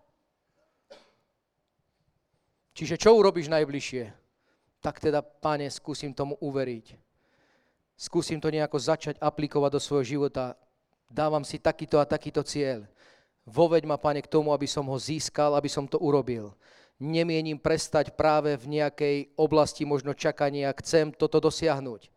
[2.74, 4.04] Čiže čo urobíš najbližšie?
[4.80, 6.96] Tak teda, pane, skúsim tomu uveriť.
[8.00, 10.56] Skúsim to nejako začať aplikovať do svojho života.
[11.12, 12.88] Dávam si takýto a takýto cieľ.
[13.44, 16.56] Voveď ma, pane, k tomu, aby som ho získal, aby som to urobil.
[16.96, 20.72] Nemienim prestať práve v nejakej oblasti možno čakania.
[20.80, 22.08] Chcem toto dosiahnuť.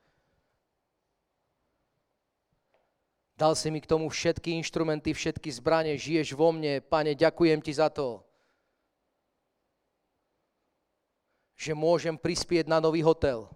[3.35, 6.79] Dal si mi k tomu všetky inštrumenty, všetky zbranie, žiješ vo mne.
[6.79, 8.23] Pane, ďakujem ti za to.
[11.63, 13.47] Že môžem prispieť na nový hotel.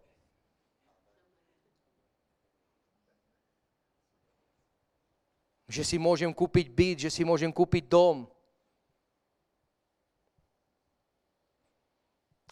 [5.67, 8.31] Že si môžem kúpiť byt, že si môžem kúpiť dom.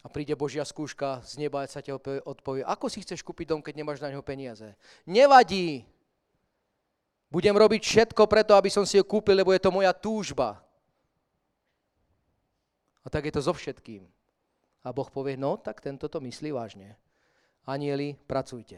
[0.03, 3.63] A príde Božia skúška z neba a sa ťa odpovie, ako si chceš kúpiť dom,
[3.63, 4.75] keď nemáš na ňo peniaze?
[5.07, 5.87] Nevadí.
[7.31, 10.59] Budem robiť všetko preto, aby som si ho kúpil, lebo je to moja túžba.
[13.01, 14.14] A tak je to so všetkým.
[14.85, 16.93] A Boh povie, no tak tento to myslí vážne.
[17.65, 18.77] Anieli, pracujte.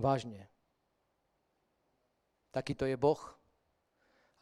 [0.00, 0.48] Vážne.
[2.48, 3.20] Takýto je Boh.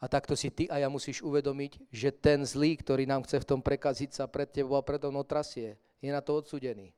[0.01, 3.47] A takto si ty a ja musíš uvedomiť, že ten zlý, ktorý nám chce v
[3.53, 6.89] tom prekaziť sa pred tebou a pred mnou trasie, je na to odsudený.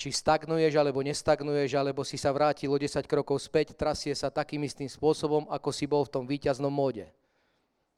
[0.00, 4.64] Či stagnuješ, alebo nestagnuješ, alebo si sa vrátil o 10 krokov späť, trasie sa takým
[4.64, 7.12] istým spôsobom, ako si bol v tom víťaznom móde.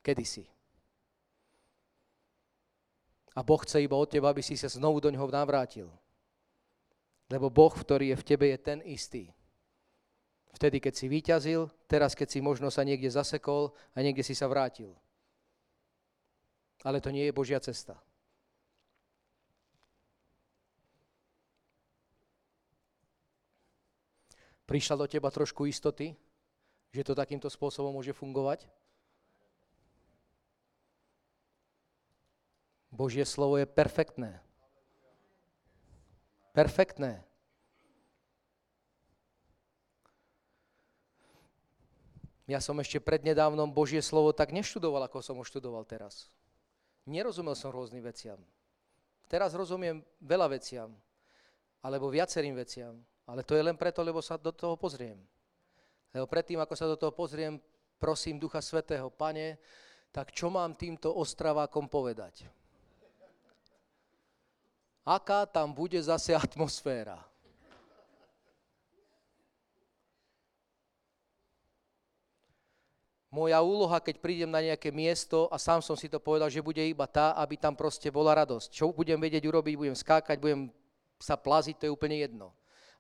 [0.03, 0.51] Kedysi.
[3.33, 5.89] A Boh chce iba od teba, aby si sa znovu do ňoho navrátil.
[7.33, 9.33] Lebo Boh, ktorý je v tebe, je ten istý.
[10.53, 14.45] Vtedy, keď si vyťazil, teraz, keď si možno sa niekde zasekol a niekde si sa
[14.53, 14.93] vrátil.
[16.85, 17.97] Ale to nie je Božia cesta.
[24.69, 26.13] Prišla do teba trošku istoty,
[26.93, 28.69] že to takýmto spôsobom môže fungovať?
[32.93, 34.37] Božie slovo je perfektné.
[36.53, 37.25] Perfektné.
[42.45, 46.29] Ja som ešte prednedávnom Božie slovo tak neštudoval, ako som ho študoval teraz.
[47.09, 48.37] Nerozumel som rôznym veciam.
[49.25, 50.93] Teraz rozumiem veľa veciam,
[51.81, 55.17] alebo viacerým veciam, ale to je len preto, lebo sa do toho pozriem.
[56.13, 57.57] Lebo predtým, ako sa do toho pozriem,
[57.97, 59.57] prosím Ducha Svetého, Pane,
[60.13, 62.45] tak čo mám týmto ostravákom povedať?
[65.03, 67.19] Aká tam bude zase atmosféra.
[73.33, 76.85] Moja úloha, keď prídem na nejaké miesto, a sám som si to povedal, že bude
[76.85, 78.69] iba tá, aby tam proste bola radosť.
[78.69, 80.69] Čo budem vedieť urobiť, budem skákať, budem
[81.17, 82.53] sa plaziť, to je úplne jedno.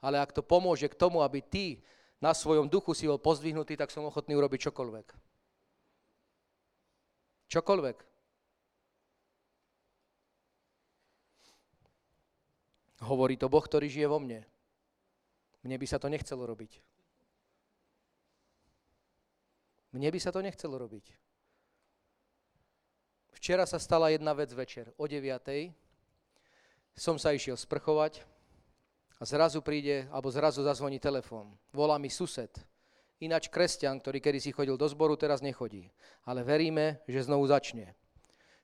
[0.02, 1.78] ale ak to pomôže k tomu, aby ty
[2.18, 5.06] na svojom duchu si bol pozdvihnutý, tak som ochotný urobiť čokoľvek.
[7.46, 7.96] Čokoľvek.
[13.02, 14.46] Hovorí to Boh, ktorý žije vo mne.
[15.66, 16.78] Mne by sa to nechcelo robiť.
[19.92, 21.06] Mne by sa to nechcelo robiť.
[23.36, 24.94] Včera sa stala jedna vec večer.
[24.96, 25.26] O 9.
[26.94, 28.22] som sa išiel sprchovať
[29.18, 31.50] a zrazu príde, alebo zrazu zazvoní telefón.
[31.74, 32.54] Volá mi sused.
[33.22, 35.90] Ináč kresťan, ktorý kedy si chodil do zboru, teraz nechodí.
[36.26, 37.94] Ale veríme, že znovu začne.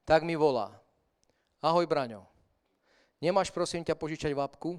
[0.02, 0.74] Tak mi volá.
[1.62, 2.37] Ahoj, Braňo.
[3.18, 4.78] Nemáš, prosím ťa, požičať vapku?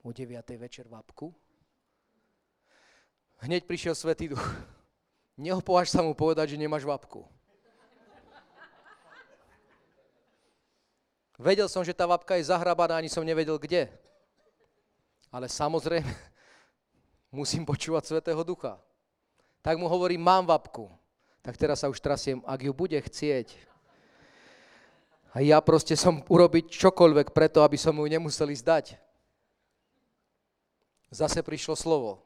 [0.00, 0.40] O 9.
[0.56, 1.36] večer vapku?
[3.44, 4.40] Hneď prišiel Svetý Duch.
[5.36, 7.28] Neopováž sa mu povedať, že nemáš vapku.
[11.36, 13.92] Vedel som, že tá vapka je zahrabaná, ani som nevedel kde.
[15.28, 16.08] Ale samozrejme,
[17.36, 18.80] musím počúvať Svetého Ducha.
[19.60, 20.88] Tak mu hovorím, mám vapku.
[21.44, 23.71] Tak teraz sa už trasiem, ak ju bude chcieť.
[25.32, 29.00] A ja proste som urobiť čokoľvek preto, aby som mu nemuseli zdať.
[31.08, 32.20] Zase prišlo slovo.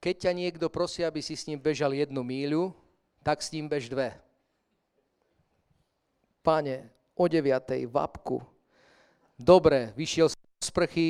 [0.00, 2.72] Keď ťa niekto prosí, aby si s ním bežal jednu míľu,
[3.20, 4.16] tak s ním bež dve.
[6.40, 8.40] Pane, o deviatej, vapku.
[9.36, 11.08] Dobre, vyšiel som z sprchy,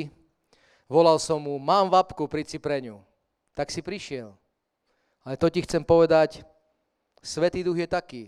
[0.91, 2.99] volal som mu, mám vapku, pri si pre ňu.
[3.55, 4.35] Tak si prišiel.
[5.23, 6.43] Ale to ti chcem povedať,
[7.27, 8.23] Svetý duch je taký,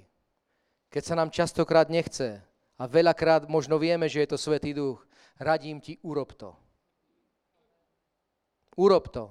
[0.89, 2.41] keď sa nám častokrát nechce
[2.75, 5.05] a veľakrát možno vieme, že je to Svetý duch,
[5.37, 6.57] radím ti, urob to.
[8.73, 9.29] Urob to.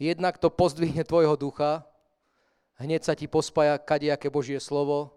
[0.00, 1.84] Jednak to pozdvihne tvojho ducha,
[2.80, 5.12] hneď sa ti pospája kadejaké Božie slovo,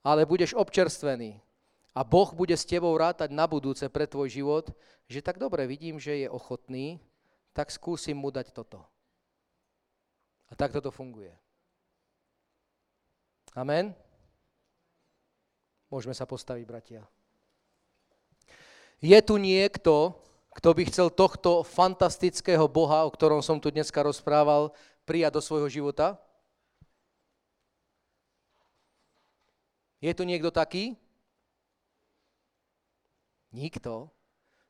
[0.00, 1.36] ale budeš občerstvený.
[1.92, 4.70] A Boh bude s tebou rátať na budúce pre tvoj život,
[5.10, 7.02] že tak dobre vidím, že je ochotný,
[7.52, 8.80] tak skúsim mu dať toto.
[10.48, 11.34] A takto to funguje.
[13.58, 13.90] Amen?
[15.90, 17.02] Môžeme sa postaviť, bratia.
[19.02, 20.14] Je tu niekto,
[20.54, 24.70] kto by chcel tohto fantastického Boha, o ktorom som tu dneska rozprával,
[25.02, 26.14] prijať do svojho života?
[29.98, 30.94] Je tu niekto taký?
[33.50, 34.06] Nikto.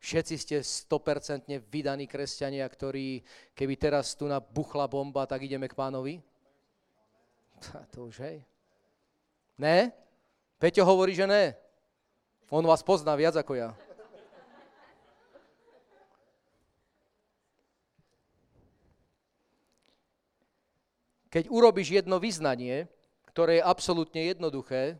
[0.00, 3.20] Všetci ste 100% vydaní kresťania, ktorí,
[3.52, 6.24] keby teraz tu nabuchla bomba, tak ideme k pánovi?
[7.92, 8.57] To už hej.
[9.58, 9.90] Ne?
[10.62, 11.58] Peťo hovorí, že ne.
[12.48, 13.70] On vás pozná viac ako ja.
[21.28, 22.88] Keď urobíš jedno vyznanie,
[23.28, 24.96] ktoré je absolútne jednoduché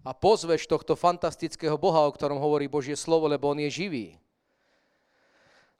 [0.00, 4.06] a pozveš tohto fantastického Boha, o ktorom hovorí Božie slovo, lebo On je živý.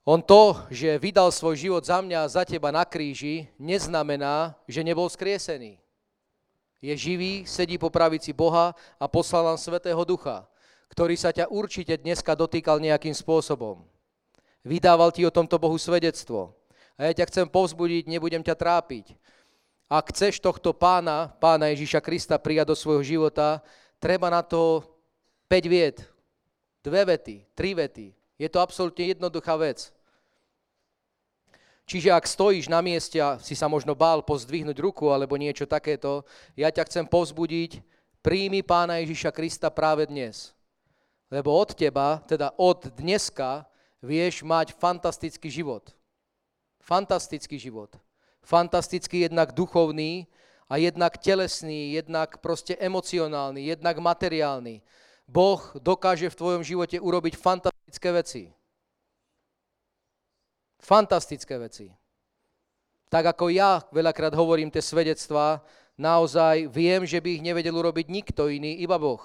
[0.06, 4.84] On to, že vydal svoj život za mňa a za teba na kríži, neznamená, že
[4.84, 5.82] nebol skriesený.
[6.86, 10.46] Je živý, sedí po pravici Boha a poslal nám Svetého Ducha,
[10.86, 13.82] ktorý sa ťa určite dneska dotýkal nejakým spôsobom.
[14.62, 16.54] Vydával ti o tomto Bohu svedectvo.
[16.94, 19.18] A ja ťa chcem povzbudiť, nebudem ťa trápiť.
[19.90, 23.58] Ak chceš tohto pána, pána Ježíša Krista prijať do svojho života,
[23.98, 24.86] treba na to
[25.50, 26.06] 5 vied,
[26.86, 28.14] dve vety, tri vety.
[28.38, 29.90] Je to absolútne jednoduchá vec.
[31.86, 36.26] Čiže ak stojíš na mieste a si sa možno bál pozdvihnúť ruku alebo niečo takéto,
[36.58, 37.78] ja ťa chcem povzbudiť,
[38.26, 40.50] príjmi pána Ježiša Krista práve dnes.
[41.30, 43.66] Lebo od teba, teda od dneska,
[44.02, 45.94] vieš mať fantastický život.
[46.82, 47.94] Fantastický život
[48.46, 50.30] fantastický, jednak duchovný
[50.70, 54.86] a jednak telesný, jednak proste emocionálny, jednak materiálny.
[55.26, 58.42] Boh dokáže v tvojom živote urobiť fantastické veci.
[60.86, 61.90] Fantastické veci.
[63.10, 65.58] Tak ako ja veľakrát hovorím tie svedectvá,
[65.98, 69.22] naozaj viem, že by ich nevedel urobiť nikto iný, iba Boh.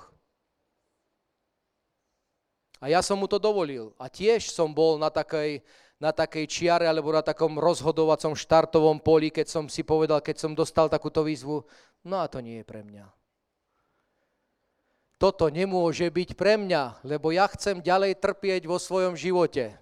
[2.82, 3.94] A ja som mu to dovolil.
[4.02, 5.62] A tiež som bol na takej
[6.02, 10.58] na takej čiare alebo na takom rozhodovacom štartovom poli, keď som si povedal, keď som
[10.58, 11.62] dostal takúto výzvu,
[12.10, 13.06] no a to nie je pre mňa.
[15.22, 19.78] Toto nemôže byť pre mňa, lebo ja chcem ďalej trpieť vo svojom živote.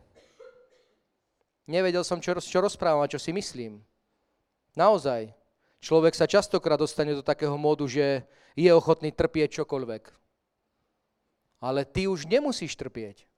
[1.70, 3.78] Nevedel som, čo, čo rozprávam a čo si myslím.
[4.74, 5.30] Naozaj.
[5.80, 8.26] Človek sa častokrát dostane do takého módu, že
[8.57, 10.03] je ochotný trpieť čokoľvek.
[11.61, 13.30] Ale ty už nemusíš trpieť.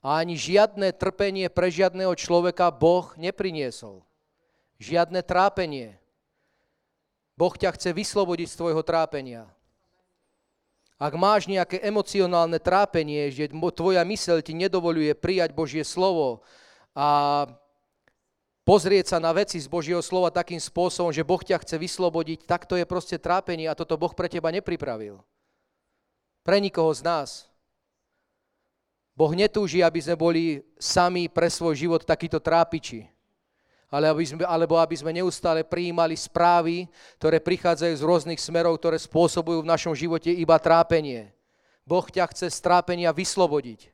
[0.00, 4.02] A ani žiadne trpenie pre žiadného človeka Boh nepriniesol.
[4.80, 6.00] Žiadne trápenie.
[7.36, 9.46] Boh ťa chce vyslobodiť z tvojho trápenia.
[10.98, 16.42] Ak máš nejaké emocionálne trápenie, že tvoja myseľ ti nedovoluje prijať Božie slovo
[16.98, 17.08] a
[18.66, 22.66] pozrieť sa na veci z Božieho slova takým spôsobom, že Boh ťa chce vyslobodiť, tak
[22.66, 25.22] to je proste trápenie a toto Boh pre teba nepripravil.
[26.42, 27.46] Pre nikoho z nás.
[29.14, 30.42] Boh netúži, aby sme boli
[30.74, 33.06] sami pre svoj život takíto trápiči
[33.88, 36.84] ale aby sme, alebo aby sme neustále prijímali správy,
[37.16, 41.32] ktoré prichádzajú z rôznych smerov, ktoré spôsobujú v našom živote iba trápenie.
[41.88, 43.88] Boh ťa chce z trápenia vyslobodiť.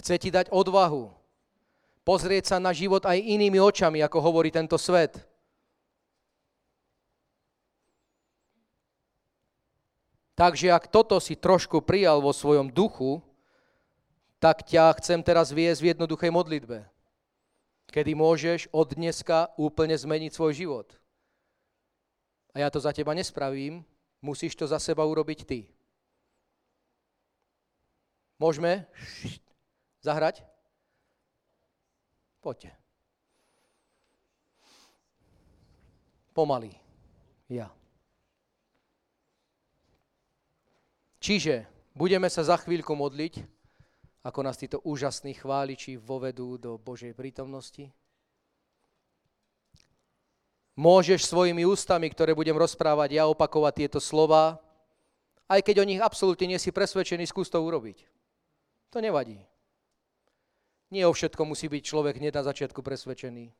[0.00, 1.12] Chce ti dať odvahu.
[2.06, 5.18] Pozrieť sa na život aj inými očami, ako hovorí tento svet.
[10.36, 13.24] Takže ak toto si trošku prijal vo svojom duchu,
[14.36, 16.84] tak ťa chcem teraz viesť v jednoduchej modlitbe
[17.96, 20.88] kedy môžeš od dneska úplne zmeniť svoj život.
[22.52, 23.84] A ja to za teba nespravím,
[24.20, 25.60] musíš to za seba urobiť ty.
[28.36, 28.84] Môžeme
[30.06, 30.46] zahrať?
[32.38, 32.70] Poďte.
[36.30, 36.70] Pomaly.
[37.50, 37.74] Ja.
[41.18, 43.56] Čiže budeme sa za chvíľku modliť
[44.26, 47.94] ako nás títo úžasní chváliči vovedú do Božej prítomnosti?
[50.74, 54.58] Môžeš svojimi ústami, ktoré budem rozprávať ja, opakovať tieto slova,
[55.46, 58.02] aj keď o nich absolútne nie si presvedčený, skús to urobiť.
[58.90, 59.38] To nevadí.
[60.90, 63.50] Nie o všetko musí byť človek hneď na začiatku presvedčený.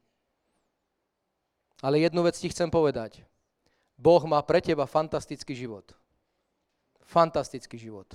[1.83, 3.27] Ale jednu vec ti chcem povedať.
[3.99, 5.93] Boh má pre teba fantastický život.
[7.05, 8.07] Fantastický život.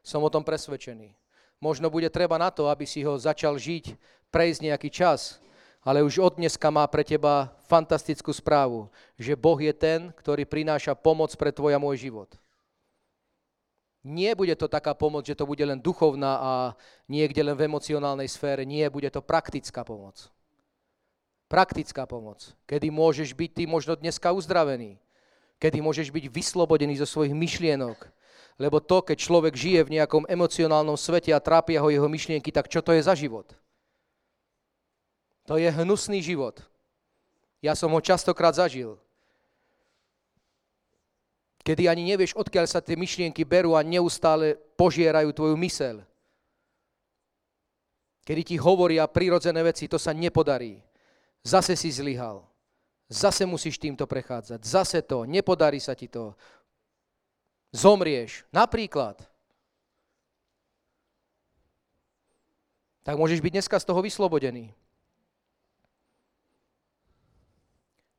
[0.00, 1.12] Som o tom presvedčený.
[1.60, 3.92] Možno bude treba na to, aby si ho začal žiť,
[4.32, 5.36] prejsť nejaký čas,
[5.84, 8.88] ale už od dneska má pre teba fantastickú správu,
[9.20, 12.32] že Boh je ten, ktorý prináša pomoc pre tvoj a môj život.
[14.00, 16.52] Nie bude to taká pomoc, že to bude len duchovná a
[17.04, 18.64] niekde len v emocionálnej sfére.
[18.64, 20.32] Nie, bude to praktická pomoc.
[21.50, 24.96] Praktická pomoc, kedy môžeš byť ty možno dneska uzdravený,
[25.58, 27.98] kedy môžeš byť vyslobodený zo svojich myšlienok,
[28.56, 32.70] lebo to, keď človek žije v nejakom emocionálnom svete a trápia ho jeho myšlienky, tak
[32.70, 33.50] čo to je za život?
[35.50, 36.62] To je hnusný život.
[37.58, 38.96] Ja som ho častokrát zažil.
[41.60, 46.00] Kedy ani nevieš, odkiaľ sa tie myšlienky berú a neustále požierajú tvoju mysel.
[48.24, 50.80] Kedy ti hovoria prirodzené veci, to sa nepodarí.
[51.44, 52.44] Zase si zlyhal.
[53.10, 54.60] Zase musíš týmto prechádzať.
[54.62, 55.26] Zase to.
[55.26, 56.32] Nepodarí sa ti to
[57.70, 59.18] zomrieš, napríklad,
[63.06, 64.74] tak môžeš byť dneska z toho vyslobodený.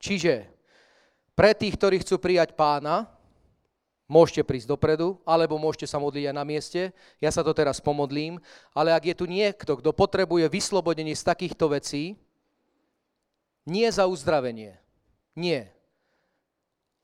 [0.01, 0.49] Čiže
[1.37, 3.05] pre tých, ktorí chcú prijať pána,
[4.11, 6.91] môžete prísť dopredu, alebo môžete sa modliť aj na mieste.
[7.23, 8.43] Ja sa to teraz pomodlím,
[8.75, 12.19] ale ak je tu niekto, kto potrebuje vyslobodenie z takýchto vecí,
[13.63, 14.75] nie za uzdravenie,
[15.39, 15.63] nie.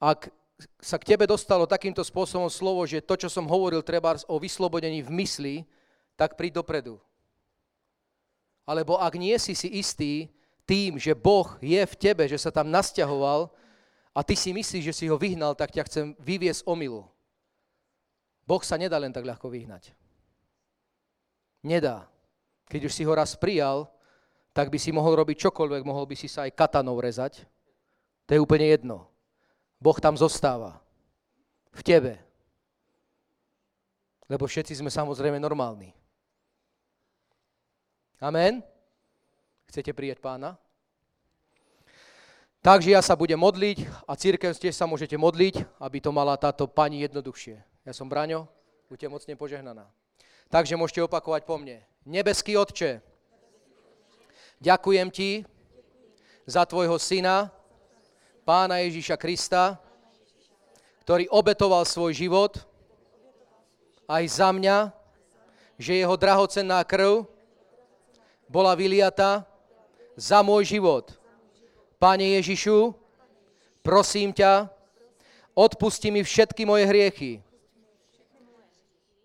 [0.04, 0.28] Ak
[0.84, 5.00] sa k tebe dostalo takýmto spôsobom slovo, že to, čo som hovoril treba o vyslobodení
[5.00, 5.56] v mysli,
[6.20, 7.00] tak príď dopredu.
[8.68, 10.28] Alebo ak nie si si istý
[10.68, 13.48] tým, že Boh je v tebe, že sa tam nasťahoval
[14.18, 17.06] a ty si myslíš, že si ho vyhnal, tak ťa chcem vyviesť omilu.
[18.50, 19.94] Boh sa nedá len tak ľahko vyhnať.
[21.62, 22.10] Nedá.
[22.66, 23.86] Keď už si ho raz prijal,
[24.58, 27.46] tak by si mohol robiť čokoľvek, mohol by si sa aj katanou rezať.
[28.26, 29.06] To je úplne jedno.
[29.78, 30.82] Boh tam zostáva.
[31.70, 32.18] V tebe.
[34.26, 35.94] Lebo všetci sme samozrejme normálni.
[38.18, 38.66] Amen?
[39.70, 40.58] Chcete prijať pána?
[42.68, 46.68] Takže ja sa budem modliť a církev ste sa môžete modliť, aby to mala táto
[46.68, 47.56] pani jednoduchšie.
[47.88, 48.44] Ja som Braňo,
[48.92, 49.88] buďte mocne požehnaná.
[50.52, 51.80] Takže môžete opakovať po mne.
[52.04, 53.00] Nebeský Otče,
[54.60, 55.48] ďakujem ti
[56.44, 57.56] za tvojho syna,
[58.44, 59.80] pána Ježíša Krista,
[61.08, 62.68] ktorý obetoval svoj život
[64.12, 64.92] aj za mňa,
[65.80, 67.32] že jeho drahocenná krv
[68.52, 69.48] bola vyliata
[70.20, 71.16] za môj život.
[71.98, 72.94] Pane Ježišu,
[73.82, 74.70] prosím ťa,
[75.58, 77.42] odpusti mi všetky moje hriechy.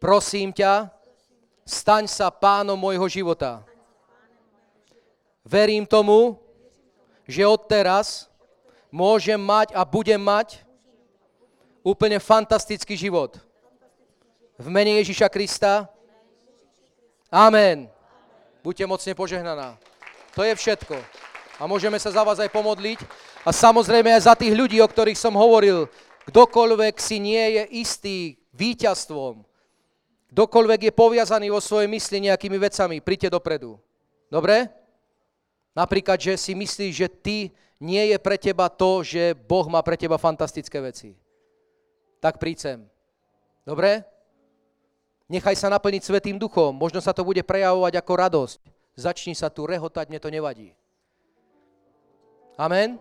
[0.00, 0.88] Prosím ťa,
[1.68, 3.60] staň sa pánom môjho života.
[5.44, 6.40] Verím tomu,
[7.28, 8.26] že odteraz
[8.88, 10.64] môžem mať a budem mať
[11.84, 13.36] úplne fantastický život.
[14.56, 15.90] V mene Ježíša Krista.
[17.28, 17.90] Amen.
[18.62, 19.74] Buďte mocne požehnaná.
[20.38, 20.96] To je všetko.
[21.62, 22.98] A môžeme sa za vás aj pomodliť.
[23.46, 25.86] A samozrejme aj za tých ľudí, o ktorých som hovoril,
[26.26, 28.18] Kdokoľvek si nie je istý
[28.54, 29.42] víťazstvom,
[30.30, 33.76] kdokoľvek je poviazaný vo svojej mysli nejakými vecami, príďte dopredu.
[34.30, 34.70] Dobre?
[35.74, 37.36] Napríklad, že si myslíš, že ty
[37.82, 41.18] nie je pre teba to, že Boh má pre teba fantastické veci.
[42.22, 42.78] Tak príď sem.
[43.66, 44.06] Dobre?
[45.26, 46.76] Nechaj sa naplniť Svetým duchom.
[46.76, 48.60] Možno sa to bude prejavovať ako radosť.
[48.94, 50.76] Začni sa tu rehotať, mne to nevadí.
[52.56, 53.00] Amen.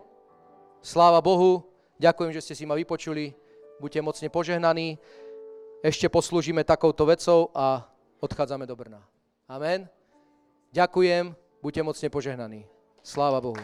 [0.81, 1.61] Sláva Bohu.
[2.01, 3.35] Ďakujem, že ste si ma vypočuli.
[3.77, 4.97] Buďte mocne požehnaní.
[5.81, 7.85] Ešte poslúžime takouto vecou a
[8.21, 9.01] odchádzame do Brna.
[9.49, 9.89] Amen.
[10.71, 11.33] Ďakujem.
[11.61, 12.65] Buďte mocne požehnaní.
[13.01, 13.61] Sláva Bohu.